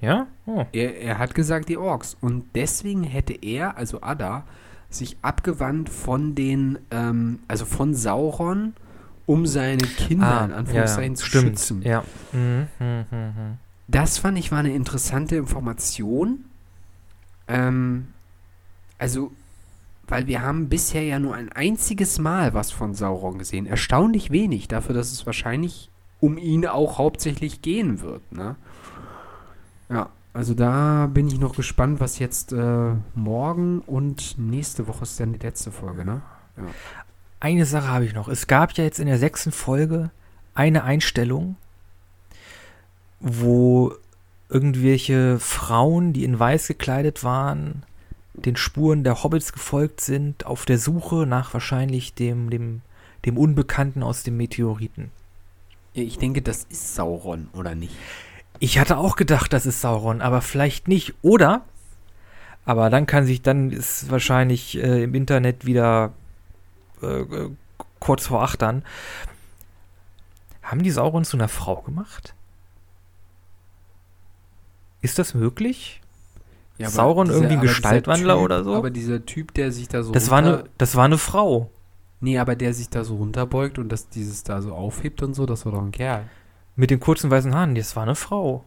[0.00, 0.26] Ja?
[0.46, 0.64] Oh.
[0.72, 2.16] er, er hat gesagt, die Orks.
[2.20, 4.44] Und deswegen hätte er, also Ada,
[4.90, 8.74] sich abgewandt von den, ähm, also von Sauron,
[9.28, 11.44] um seine Kinder in Anführungszeichen zu Ah, stimmt.
[11.44, 11.82] schützen.
[11.82, 12.02] Ja.
[12.32, 13.58] Mhm, mhm, mhm.
[13.86, 16.46] Das fand ich war eine interessante Information.
[17.46, 18.08] Ähm,
[18.98, 19.30] also,
[20.08, 23.66] weil wir haben bisher ja nur ein einziges Mal was von Sauron gesehen.
[23.66, 28.56] Erstaunlich wenig, dafür, dass es wahrscheinlich um ihn auch hauptsächlich gehen wird, ne?
[29.90, 35.20] Ja, also da bin ich noch gespannt, was jetzt äh, morgen und nächste Woche ist
[35.20, 36.22] dann die letzte Folge, ne?
[37.40, 38.28] Eine Sache habe ich noch.
[38.28, 40.10] Es gab ja jetzt in der sechsten Folge
[40.54, 41.56] eine Einstellung,
[43.20, 43.94] wo
[44.48, 47.84] irgendwelche Frauen, die in weiß gekleidet waren,
[48.34, 52.80] den Spuren der Hobbits gefolgt sind, auf der Suche nach wahrscheinlich dem, dem,
[53.24, 55.10] dem Unbekannten aus dem Meteoriten.
[55.94, 57.94] Ja, Ich denke, das ist Sauron, oder nicht?
[58.60, 61.14] Ich hatte auch gedacht, das ist Sauron, aber vielleicht nicht.
[61.22, 61.62] Oder?
[62.64, 66.12] Aber dann kann sich, dann ist wahrscheinlich äh, im Internet wieder
[67.02, 67.50] äh,
[68.00, 68.82] kurz vor acht dann.
[70.62, 72.34] Haben die Sauron zu einer Frau gemacht?
[75.00, 76.00] Ist das möglich?
[76.78, 78.74] aber Sauron irgendwie ein Gestaltwandler Typ- oder so?
[78.74, 81.70] Aber dieser Typ, der sich da so Das war, eine, das war eine Frau.
[82.20, 85.46] Nee, aber der sich da so runterbeugt und das dieses da so aufhebt und so,
[85.46, 86.28] das war doch ein Kerl.
[86.76, 87.74] Mit den kurzen weißen Haaren.
[87.74, 88.64] Das war eine Frau.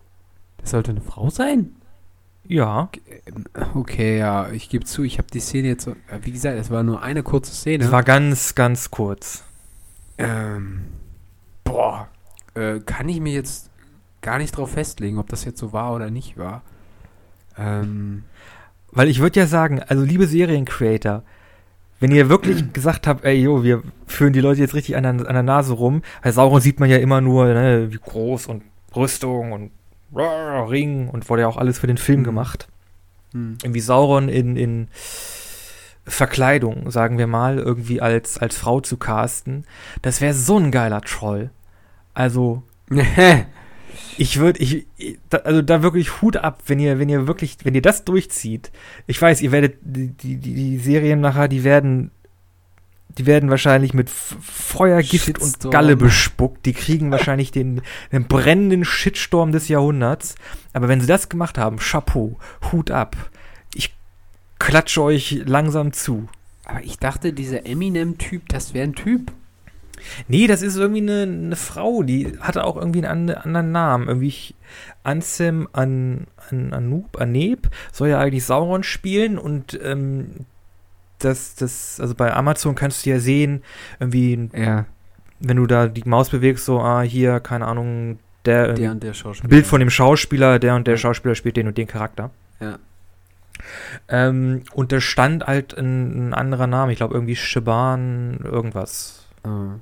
[0.58, 1.76] Das sollte eine Frau sein?
[2.48, 2.90] Ja.
[3.76, 6.70] Okay, ja, ich gebe zu, ich habe die Szene jetzt, so, äh, wie gesagt, es
[6.70, 7.84] war nur eine kurze Szene.
[7.84, 9.44] Das war ganz, ganz kurz.
[10.18, 10.82] ähm,
[11.64, 12.08] boah,
[12.56, 13.70] äh, kann ich mir jetzt
[14.22, 16.62] gar nicht drauf festlegen, ob das jetzt so war oder nicht war.
[17.58, 18.24] Ähm,
[18.92, 21.24] Weil ich würde ja sagen, also liebe Seriencreator,
[22.00, 25.12] wenn ihr wirklich gesagt habt, ey, jo, wir führen die Leute jetzt richtig an der,
[25.14, 28.64] an der Nase rum, bei Sauron sieht man ja immer nur, ne, wie groß und
[28.96, 29.72] Rüstung und
[30.14, 32.26] Ring und wurde ja auch alles für den Film Mhm.
[32.26, 32.68] gemacht.
[33.34, 33.58] hm.
[33.64, 34.88] Irgendwie Sauron in, in
[36.06, 39.66] Verkleidung, sagen wir mal, irgendwie als, als Frau zu casten,
[40.02, 41.52] das wäre so ein geiler Troll.
[42.14, 42.64] Also,
[44.18, 44.88] ich würde, ich,
[45.44, 48.72] also da wirklich Hut ab, wenn ihr, wenn ihr wirklich, wenn ihr das durchzieht.
[49.08, 52.12] Ich weiß, ihr werdet, die, die die Serien nachher, die werden,
[53.18, 55.72] die werden wahrscheinlich mit Feuergift und Shitstorm.
[55.72, 56.66] Galle bespuckt.
[56.66, 57.82] Die kriegen wahrscheinlich den,
[58.12, 60.36] den brennenden Shitstorm des Jahrhunderts.
[60.74, 62.38] Aber wenn sie das gemacht haben, Chapeau,
[62.72, 63.16] Hut ab.
[63.76, 63.94] Ich
[64.60, 66.28] klatsche euch langsam zu.
[66.66, 69.32] Aber ich dachte, dieser Eminem-Typ, das wäre ein Typ.
[70.28, 74.08] Nee, das ist irgendwie eine, eine Frau, die hatte auch irgendwie einen an- anderen Namen.
[74.08, 74.56] Irgendwie
[75.04, 80.46] Ansem An, An, Anub, Aneb soll ja eigentlich Sauron spielen und ähm,
[81.24, 83.64] das, das, also bei Amazon kannst du ja sehen,
[84.00, 84.86] irgendwie, Ja,
[85.40, 89.04] wenn du da die Maus bewegst, so, ah, hier, keine Ahnung, der, ähm, der und
[89.04, 89.50] der Schauspieler.
[89.50, 92.32] Bild von dem Schauspieler, der und der Schauspieler spielt den und den Charakter.
[92.60, 92.78] Ja.
[94.08, 99.26] Ähm, und da stand halt ein, ein anderer Name, ich glaube irgendwie Shiban irgendwas.
[99.44, 99.76] Ah.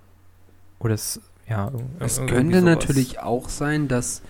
[0.79, 2.75] Oder es, ja, Es könnte sowas.
[2.75, 4.21] natürlich auch sein, dass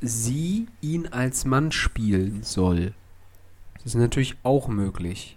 [0.00, 2.92] sie ihn als Mann spielen soll.
[3.76, 5.36] Das ist natürlich auch möglich.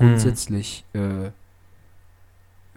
[0.00, 0.08] Hm.
[0.08, 1.30] Grundsätzlich, äh,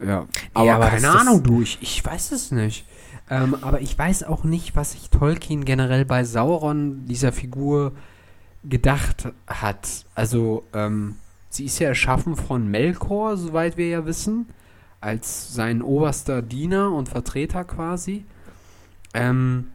[0.05, 0.28] ja.
[0.53, 2.86] Aber, Ja, aber keine Ahnung, du, ich, ich weiß es nicht.
[3.30, 7.93] Ähm, aber ich weiß auch nicht, was sich Tolkien generell bei Sauron, dieser Figur,
[8.65, 10.05] gedacht hat.
[10.15, 11.15] Also, ähm,
[11.49, 14.49] sie ist ja erschaffen von Melkor, soweit wir ja wissen,
[14.99, 18.26] als sein oberster Diener und Vertreter quasi.
[19.13, 19.67] Ähm,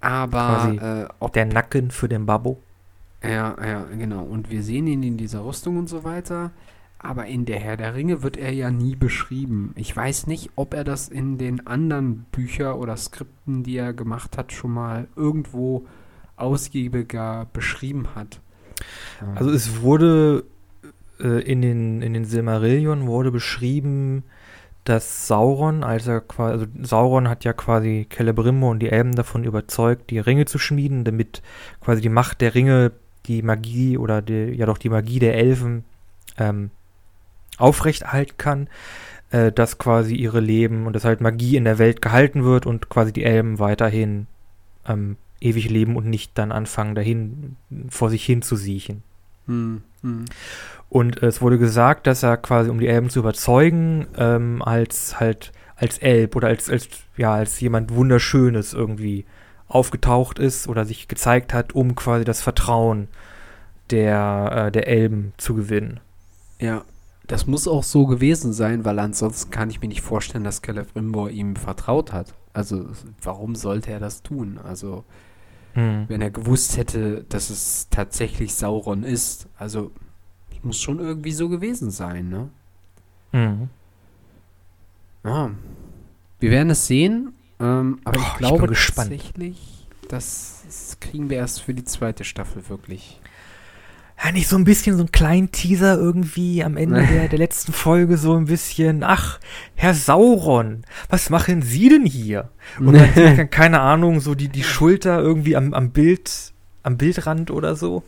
[0.00, 2.58] aber Quasi äh, Der Nacken für den Babbo.
[3.22, 4.24] Ja, ja, genau.
[4.24, 6.50] Und wir sehen ihn in dieser Rüstung und so weiter.
[6.98, 9.72] Aber in der Herr der Ringe wird er ja nie beschrieben.
[9.74, 14.38] Ich weiß nicht, ob er das in den anderen Büchern oder Skripten, die er gemacht
[14.38, 15.86] hat, schon mal irgendwo
[16.36, 18.40] ausgiebiger beschrieben hat.
[19.34, 20.44] Also es wurde
[21.20, 24.24] äh, in den, in den Silmarillion wurde beschrieben,
[24.84, 29.44] dass Sauron, als er quasi, also Sauron hat ja quasi Celebrimbor und die Elben davon
[29.44, 31.42] überzeugt, die Ringe zu schmieden, damit
[31.80, 32.92] quasi die Macht der Ringe
[33.26, 35.84] die Magie oder die, ja doch die Magie der Elfen
[36.38, 36.70] ähm,
[37.58, 38.68] aufrechterhalten kann,
[39.30, 42.88] äh, dass quasi ihre Leben und dass halt Magie in der Welt gehalten wird und
[42.88, 44.26] quasi die Elben weiterhin
[44.86, 47.56] ähm, ewig leben und nicht dann anfangen, dahin
[47.88, 49.02] vor sich hin zu siechen.
[49.46, 50.24] Hm, hm.
[50.88, 55.52] Und es wurde gesagt, dass er quasi, um die Elben zu überzeugen, ähm, als halt
[55.82, 59.24] als Elb oder als, als, ja, als jemand Wunderschönes irgendwie
[59.68, 63.08] aufgetaucht ist oder sich gezeigt hat, um quasi das Vertrauen
[63.90, 66.00] der, äh, der Elben zu gewinnen.
[66.60, 66.84] Ja,
[67.26, 71.30] das muss auch so gewesen sein, weil ansonsten kann ich mir nicht vorstellen, dass Celebrimbor
[71.30, 72.34] ihm vertraut hat.
[72.52, 72.86] Also,
[73.22, 74.58] warum sollte er das tun?
[74.62, 75.04] Also,
[75.74, 76.04] hm.
[76.08, 79.48] wenn er gewusst hätte, dass es tatsächlich Sauron ist.
[79.56, 79.92] Also,
[80.64, 82.48] muss schon irgendwie so gewesen sein, ne?
[83.32, 83.68] Hm.
[85.24, 85.50] Ja.
[86.40, 91.38] Wir werden es sehen, ähm, aber oh, ich glaube ich tatsächlich, das, das kriegen wir
[91.38, 93.20] erst für die zweite Staffel wirklich
[94.22, 97.72] ja, nicht so ein bisschen so ein kleinen Teaser irgendwie am Ende der, der letzten
[97.72, 99.40] Folge so ein bisschen, ach,
[99.74, 102.50] Herr Sauron, was machen Sie denn hier?
[102.78, 106.52] Und dann sieht man, keine Ahnung, so die, die Schulter irgendwie am, am Bild,
[106.82, 108.02] am Bildrand oder so.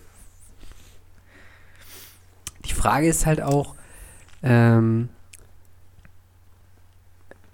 [2.65, 3.75] Die Frage ist halt auch,
[4.43, 5.09] ähm,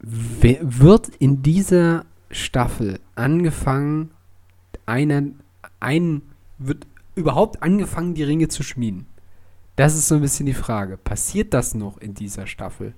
[0.02, 4.10] wird in dieser Staffel angefangen,
[4.86, 5.40] einen,
[5.78, 6.22] ein,
[6.58, 9.06] wird überhaupt angefangen, die Ringe zu schmieden?
[9.76, 10.96] Das ist so ein bisschen die Frage.
[10.96, 12.94] Passiert das noch in dieser Staffel?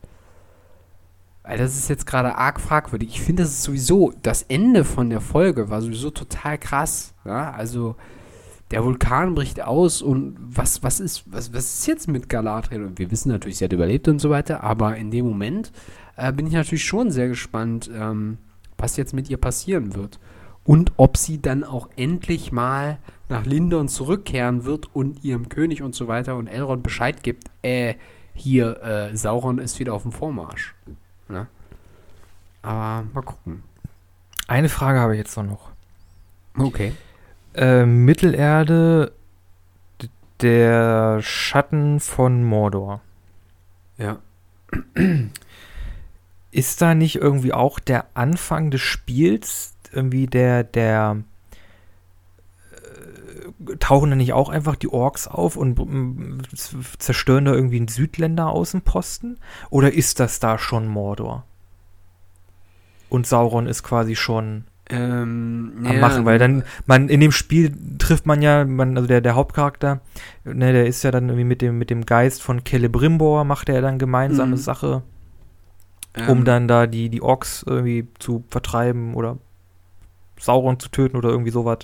[1.42, 3.10] Weil das ist jetzt gerade arg fragwürdig.
[3.10, 7.14] Ich finde, das ist sowieso, das Ende von der Folge war sowieso total krass.
[7.24, 7.52] Ja?
[7.52, 7.96] Also,
[8.72, 12.82] der Vulkan bricht aus und was, was, ist, was, was ist jetzt mit Galadriel?
[12.82, 15.72] Und wir wissen natürlich, sie hat überlebt und so weiter, aber in dem Moment
[16.16, 18.38] äh, bin ich natürlich schon sehr gespannt, ähm,
[18.78, 20.18] was jetzt mit ihr passieren wird.
[20.64, 22.98] Und ob sie dann auch endlich mal
[23.28, 27.94] nach Lindon zurückkehren wird und ihrem König und so weiter und Elrond Bescheid gibt, äh,
[28.34, 30.74] hier, äh, Sauron ist wieder auf dem Vormarsch.
[31.28, 31.46] Ne?
[32.62, 33.64] Aber mal gucken.
[34.48, 35.70] Eine Frage habe ich jetzt noch.
[36.56, 36.92] Okay.
[37.54, 39.12] Äh, Mittelerde,
[40.40, 43.00] der Schatten von Mordor.
[43.98, 44.18] Ja.
[46.50, 51.22] Ist da nicht irgendwie auch der Anfang des Spiels irgendwie der, der
[53.78, 55.78] tauchen da nicht auch einfach die Orks auf und
[56.98, 59.38] zerstören da irgendwie einen Südländer Außenposten?
[59.70, 61.44] Oder ist das da schon Mordor?
[63.08, 67.72] Und Sauron ist quasi schon ähm, am ja, Machen, weil dann, man, in dem Spiel
[67.98, 70.00] trifft man ja, man, also der, der Hauptcharakter,
[70.44, 73.80] ne, der ist ja dann irgendwie mit dem, mit dem Geist von Celebrimbor, macht er
[73.80, 74.60] dann gemeinsame mhm.
[74.60, 75.02] Sache,
[76.28, 76.44] um ähm.
[76.44, 79.38] dann da die, die Orks irgendwie zu vertreiben oder
[80.38, 81.78] Sauron zu töten oder irgendwie sowas.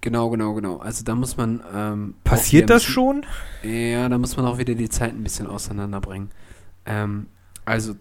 [0.00, 0.76] Genau, genau, genau.
[0.76, 1.62] Also da muss man.
[1.74, 3.26] Ähm, Passiert das bisschen, schon?
[3.62, 6.30] Ja, da muss man auch wieder die Zeit ein bisschen auseinanderbringen.
[6.84, 7.26] Ähm,
[7.64, 7.94] also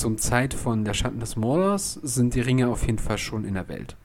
[0.00, 3.54] zum Zeit von der Schatten des Mordors sind die Ringe auf jeden Fall schon in
[3.54, 3.96] der Welt.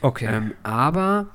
[0.00, 0.26] Okay.
[0.30, 1.26] Ähm, aber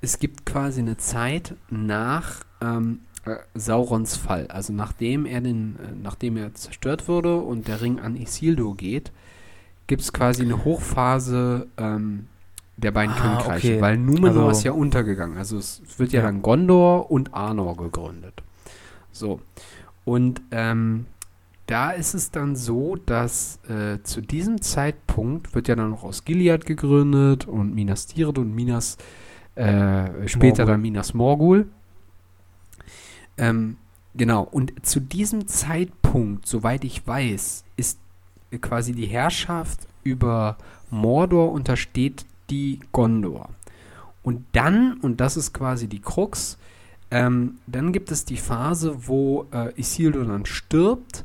[0.00, 4.48] es gibt quasi eine Zeit nach ähm, äh, Saurons Fall.
[4.48, 9.12] Also nachdem er den, äh, nachdem er zerstört wurde und der Ring an Isildur geht,
[9.86, 12.26] gibt es quasi eine Hochphase ähm,
[12.76, 13.80] der beiden ah, Königreiche, okay.
[13.80, 15.38] weil Numenor also, ist ja untergegangen.
[15.38, 18.42] Also es wird ja, ja, dann Gondor und Arnor gegründet.
[19.12, 19.40] So.
[20.04, 21.06] Und ähm,
[21.66, 26.24] da ist es dann so, dass äh, zu diesem Zeitpunkt wird ja dann noch aus
[26.24, 28.98] Gilead gegründet und Minas Tirith und Minas
[29.54, 30.66] äh, später Morgul.
[30.66, 31.68] dann Minas Morgul.
[33.38, 33.76] Ähm,
[34.14, 37.98] genau, und zu diesem Zeitpunkt, soweit ich weiß, ist
[38.60, 40.58] quasi die Herrschaft über
[40.90, 43.48] Mordor untersteht die Gondor.
[44.22, 46.58] Und dann, und das ist quasi die Krux,
[47.14, 51.24] ähm, dann gibt es die Phase, wo äh, Isildur dann stirbt,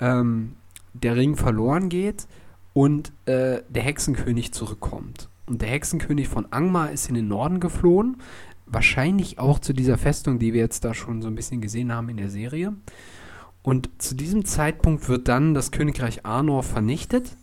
[0.00, 0.54] ähm,
[0.94, 2.26] der Ring verloren geht
[2.72, 5.28] und äh, der Hexenkönig zurückkommt.
[5.44, 8.16] Und der Hexenkönig von Angmar ist in den Norden geflohen,
[8.64, 12.08] wahrscheinlich auch zu dieser Festung, die wir jetzt da schon so ein bisschen gesehen haben
[12.08, 12.72] in der Serie.
[13.62, 17.36] Und zu diesem Zeitpunkt wird dann das Königreich Arnor vernichtet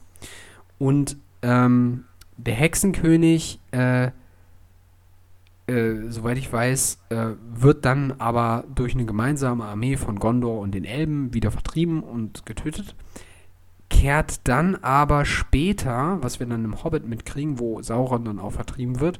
[0.79, 2.05] und ähm,
[2.35, 4.09] der Hexenkönig, äh,
[5.67, 10.73] äh, soweit ich weiß, äh, wird dann aber durch eine gemeinsame Armee von Gondor und
[10.73, 12.95] den Elben wieder vertrieben und getötet.
[13.89, 18.99] Kehrt dann aber später, was wir dann im Hobbit mitkriegen, wo Sauron dann auch vertrieben
[18.99, 19.19] wird,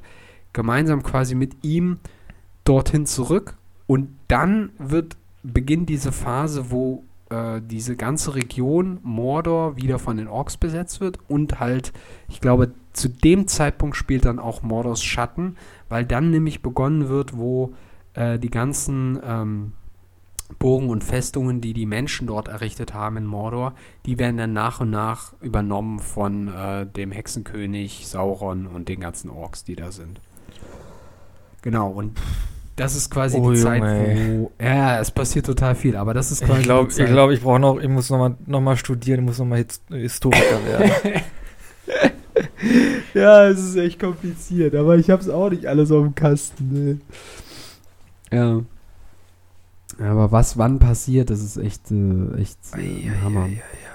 [0.52, 1.98] gemeinsam quasi mit ihm
[2.64, 3.56] dorthin zurück.
[3.86, 10.28] Und dann wird beginnt diese Phase, wo äh, diese ganze Region Mordor wieder von den
[10.28, 11.92] Orks besetzt wird und halt,
[12.28, 15.56] ich glaube, zu dem Zeitpunkt spielt dann auch Mordors Schatten,
[15.88, 17.74] weil dann nämlich begonnen wird, wo
[18.14, 19.72] äh, die ganzen ähm,
[20.58, 23.74] Burgen und Festungen, die die Menschen dort errichtet haben in Mordor,
[24.04, 29.30] die werden dann nach und nach übernommen von äh, dem Hexenkönig Sauron und den ganzen
[29.30, 30.20] Orks, die da sind.
[31.62, 32.16] Genau, und
[32.76, 34.52] das ist quasi Oh, die Zeit, Junge, wo.
[34.62, 37.58] Ja, es passiert total viel, aber das ist quasi Ich glaube, ich, glaub, ich brauche
[37.58, 40.92] noch, ich muss nochmal noch mal studieren, ich muss nochmal Historiker werden.
[43.14, 46.72] ja, es ist echt kompliziert, aber ich habe es auch nicht alles auf dem Kasten.
[46.72, 47.00] Ne?
[48.30, 48.62] Ja.
[49.98, 53.48] Aber was wann passiert, das ist echt, äh, echt äh, ein Hammer.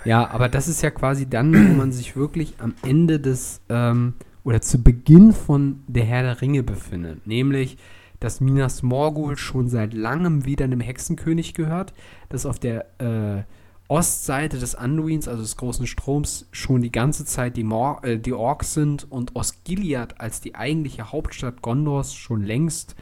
[0.04, 4.14] Ja, aber das ist ja quasi dann, wo man sich wirklich am Ende des ähm,
[4.44, 7.28] oder zu Beginn von der Herr der Ringe befindet.
[7.28, 7.78] Nämlich,
[8.20, 11.94] dass Minas Morgul schon seit langem wieder einem Hexenkönig gehört,
[12.30, 13.44] dass auf der äh,
[13.92, 18.32] Ostseite des Anduins, also des großen Stroms, schon die ganze Zeit die, Mor äh, die
[18.32, 22.96] Orks sind und Osgiliath als die eigentliche Hauptstadt Gondors schon längst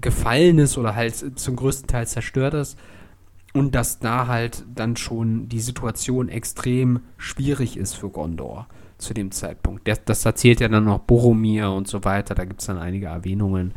[0.00, 2.78] gefallen ist oder halt zum größten Teil zerstört ist.
[3.52, 8.68] Und dass da halt dann schon die Situation extrem schwierig ist für Gondor
[8.98, 9.88] zu dem Zeitpunkt.
[9.88, 12.36] Das, das erzählt ja dann noch Boromir und so weiter.
[12.36, 13.74] Da gibt es dann einige Erwähnungen.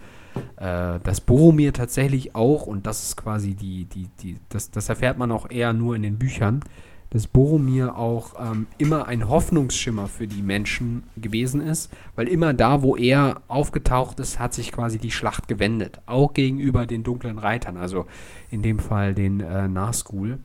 [0.57, 5.17] Äh, dass Boromir tatsächlich auch, und das ist quasi die, die, die, das, das erfährt
[5.17, 6.61] man auch eher nur in den Büchern,
[7.09, 12.81] dass Boromir auch ähm, immer ein Hoffnungsschimmer für die Menschen gewesen ist, weil immer da,
[12.81, 16.01] wo er aufgetaucht ist, hat sich quasi die Schlacht gewendet.
[16.07, 18.05] Auch gegenüber den dunklen Reitern, also
[18.51, 20.39] in dem Fall den äh, Nazgul.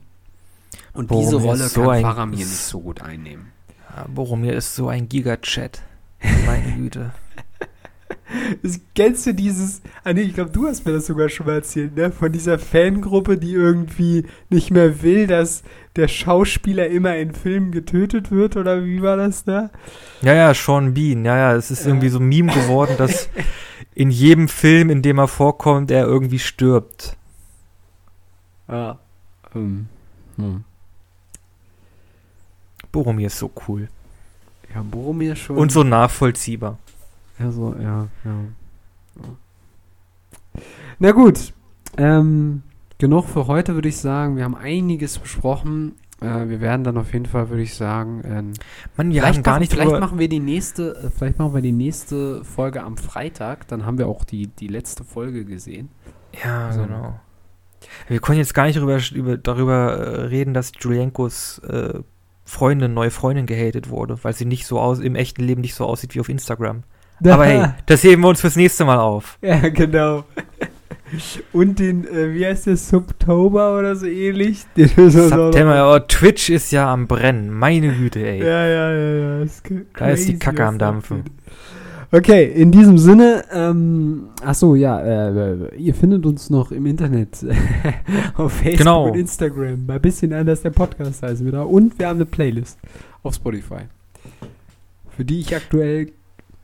[0.93, 3.47] Und diese Boromir Rolle ist so kann Faramir nicht so gut einnehmen.
[3.95, 5.81] Ja, Boromir ist so ein Gigachat.
[6.45, 7.11] Meine Güte.
[8.95, 11.95] Kennst du dieses, ah nee, ich glaube, du hast mir das sogar schon mal erzählt,
[11.95, 12.11] ne?
[12.11, 15.63] Von dieser Fangruppe, die irgendwie nicht mehr will, dass
[15.95, 19.69] der Schauspieler immer in Filmen getötet wird, oder wie war das da?
[20.21, 21.25] Ja, ja, Sean Bean.
[21.25, 23.29] Ja, ja, es ist irgendwie so ein Meme geworden, dass
[23.93, 27.17] in jedem Film, in dem er vorkommt, er irgendwie stirbt.
[28.67, 28.99] Ja.
[29.53, 29.87] Ähm,
[30.37, 30.63] hm.
[32.91, 33.89] Boromir ist so cool.
[34.73, 35.57] Ja, Boromir schon.
[35.57, 36.77] Und so nachvollziehbar.
[37.39, 38.33] Ja, so, ja, ja.
[40.99, 41.53] Na gut.
[41.97, 42.63] Ähm,
[42.97, 44.37] genug für heute, würde ich sagen.
[44.37, 45.95] Wir haben einiges besprochen.
[46.21, 48.53] Äh, wir werden dann auf jeden Fall, würde ich sagen, ähm,
[48.95, 51.61] Mann, wir vielleicht, gar machen, nicht vielleicht machen wir die nächste, äh, vielleicht machen wir
[51.61, 53.67] die nächste Folge am Freitag.
[53.67, 55.89] Dann haben wir auch die, die letzte Folge gesehen.
[56.43, 56.83] Ja, So.
[56.83, 57.19] genau.
[58.07, 62.01] Wir können jetzt gar nicht darüber, über, darüber äh, reden, dass Julienkos äh,
[62.45, 65.85] Freundin, neue Freundin gehatet wurde, weil sie nicht so aus, im echten Leben nicht so
[65.85, 66.83] aussieht wie auf Instagram.
[67.29, 69.37] Aber hey, das heben wir uns fürs nächste Mal auf.
[69.43, 70.23] Ja, genau.
[71.51, 74.63] Und den, äh, wie heißt der, Subtober oder so ähnlich?
[74.77, 77.51] Den September, oh, Twitch ist ja am Brennen.
[77.51, 78.39] Meine Güte, ey.
[78.39, 79.41] Ja, ja, ja, ja.
[79.41, 79.61] Ist
[79.97, 81.23] Da ist die Kacke am Dampfen.
[82.13, 87.45] Okay, in diesem Sinne, ähm, ach so, ja, äh, ihr findet uns noch im Internet
[88.35, 89.07] auf Facebook Genau.
[89.09, 89.85] und Instagram.
[89.85, 91.63] Bei bisschen anders der Podcast heißen wir da.
[91.63, 92.79] Und wir haben eine Playlist
[93.23, 93.83] auf Spotify,
[95.15, 96.11] für die ich aktuell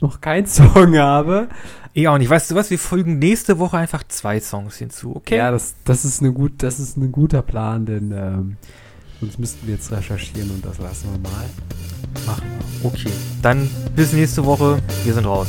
[0.01, 1.49] noch keinen Song habe.
[1.93, 2.29] Ich auch nicht.
[2.29, 2.69] Weißt du was?
[2.69, 5.37] Wir folgen nächste Woche einfach zwei Songs hinzu, okay?
[5.37, 8.57] Ja, das, das ist eine gut, das ist ein guter Plan, denn ähm,
[9.19, 11.45] sonst müssten wir jetzt recherchieren und das lassen wir mal.
[12.25, 12.43] Machen
[12.81, 12.85] wir.
[12.85, 13.11] Okay.
[13.41, 14.79] Dann bis nächste Woche.
[15.03, 15.47] Wir sind raus.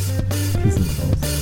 [0.63, 1.38] Wir sind raus.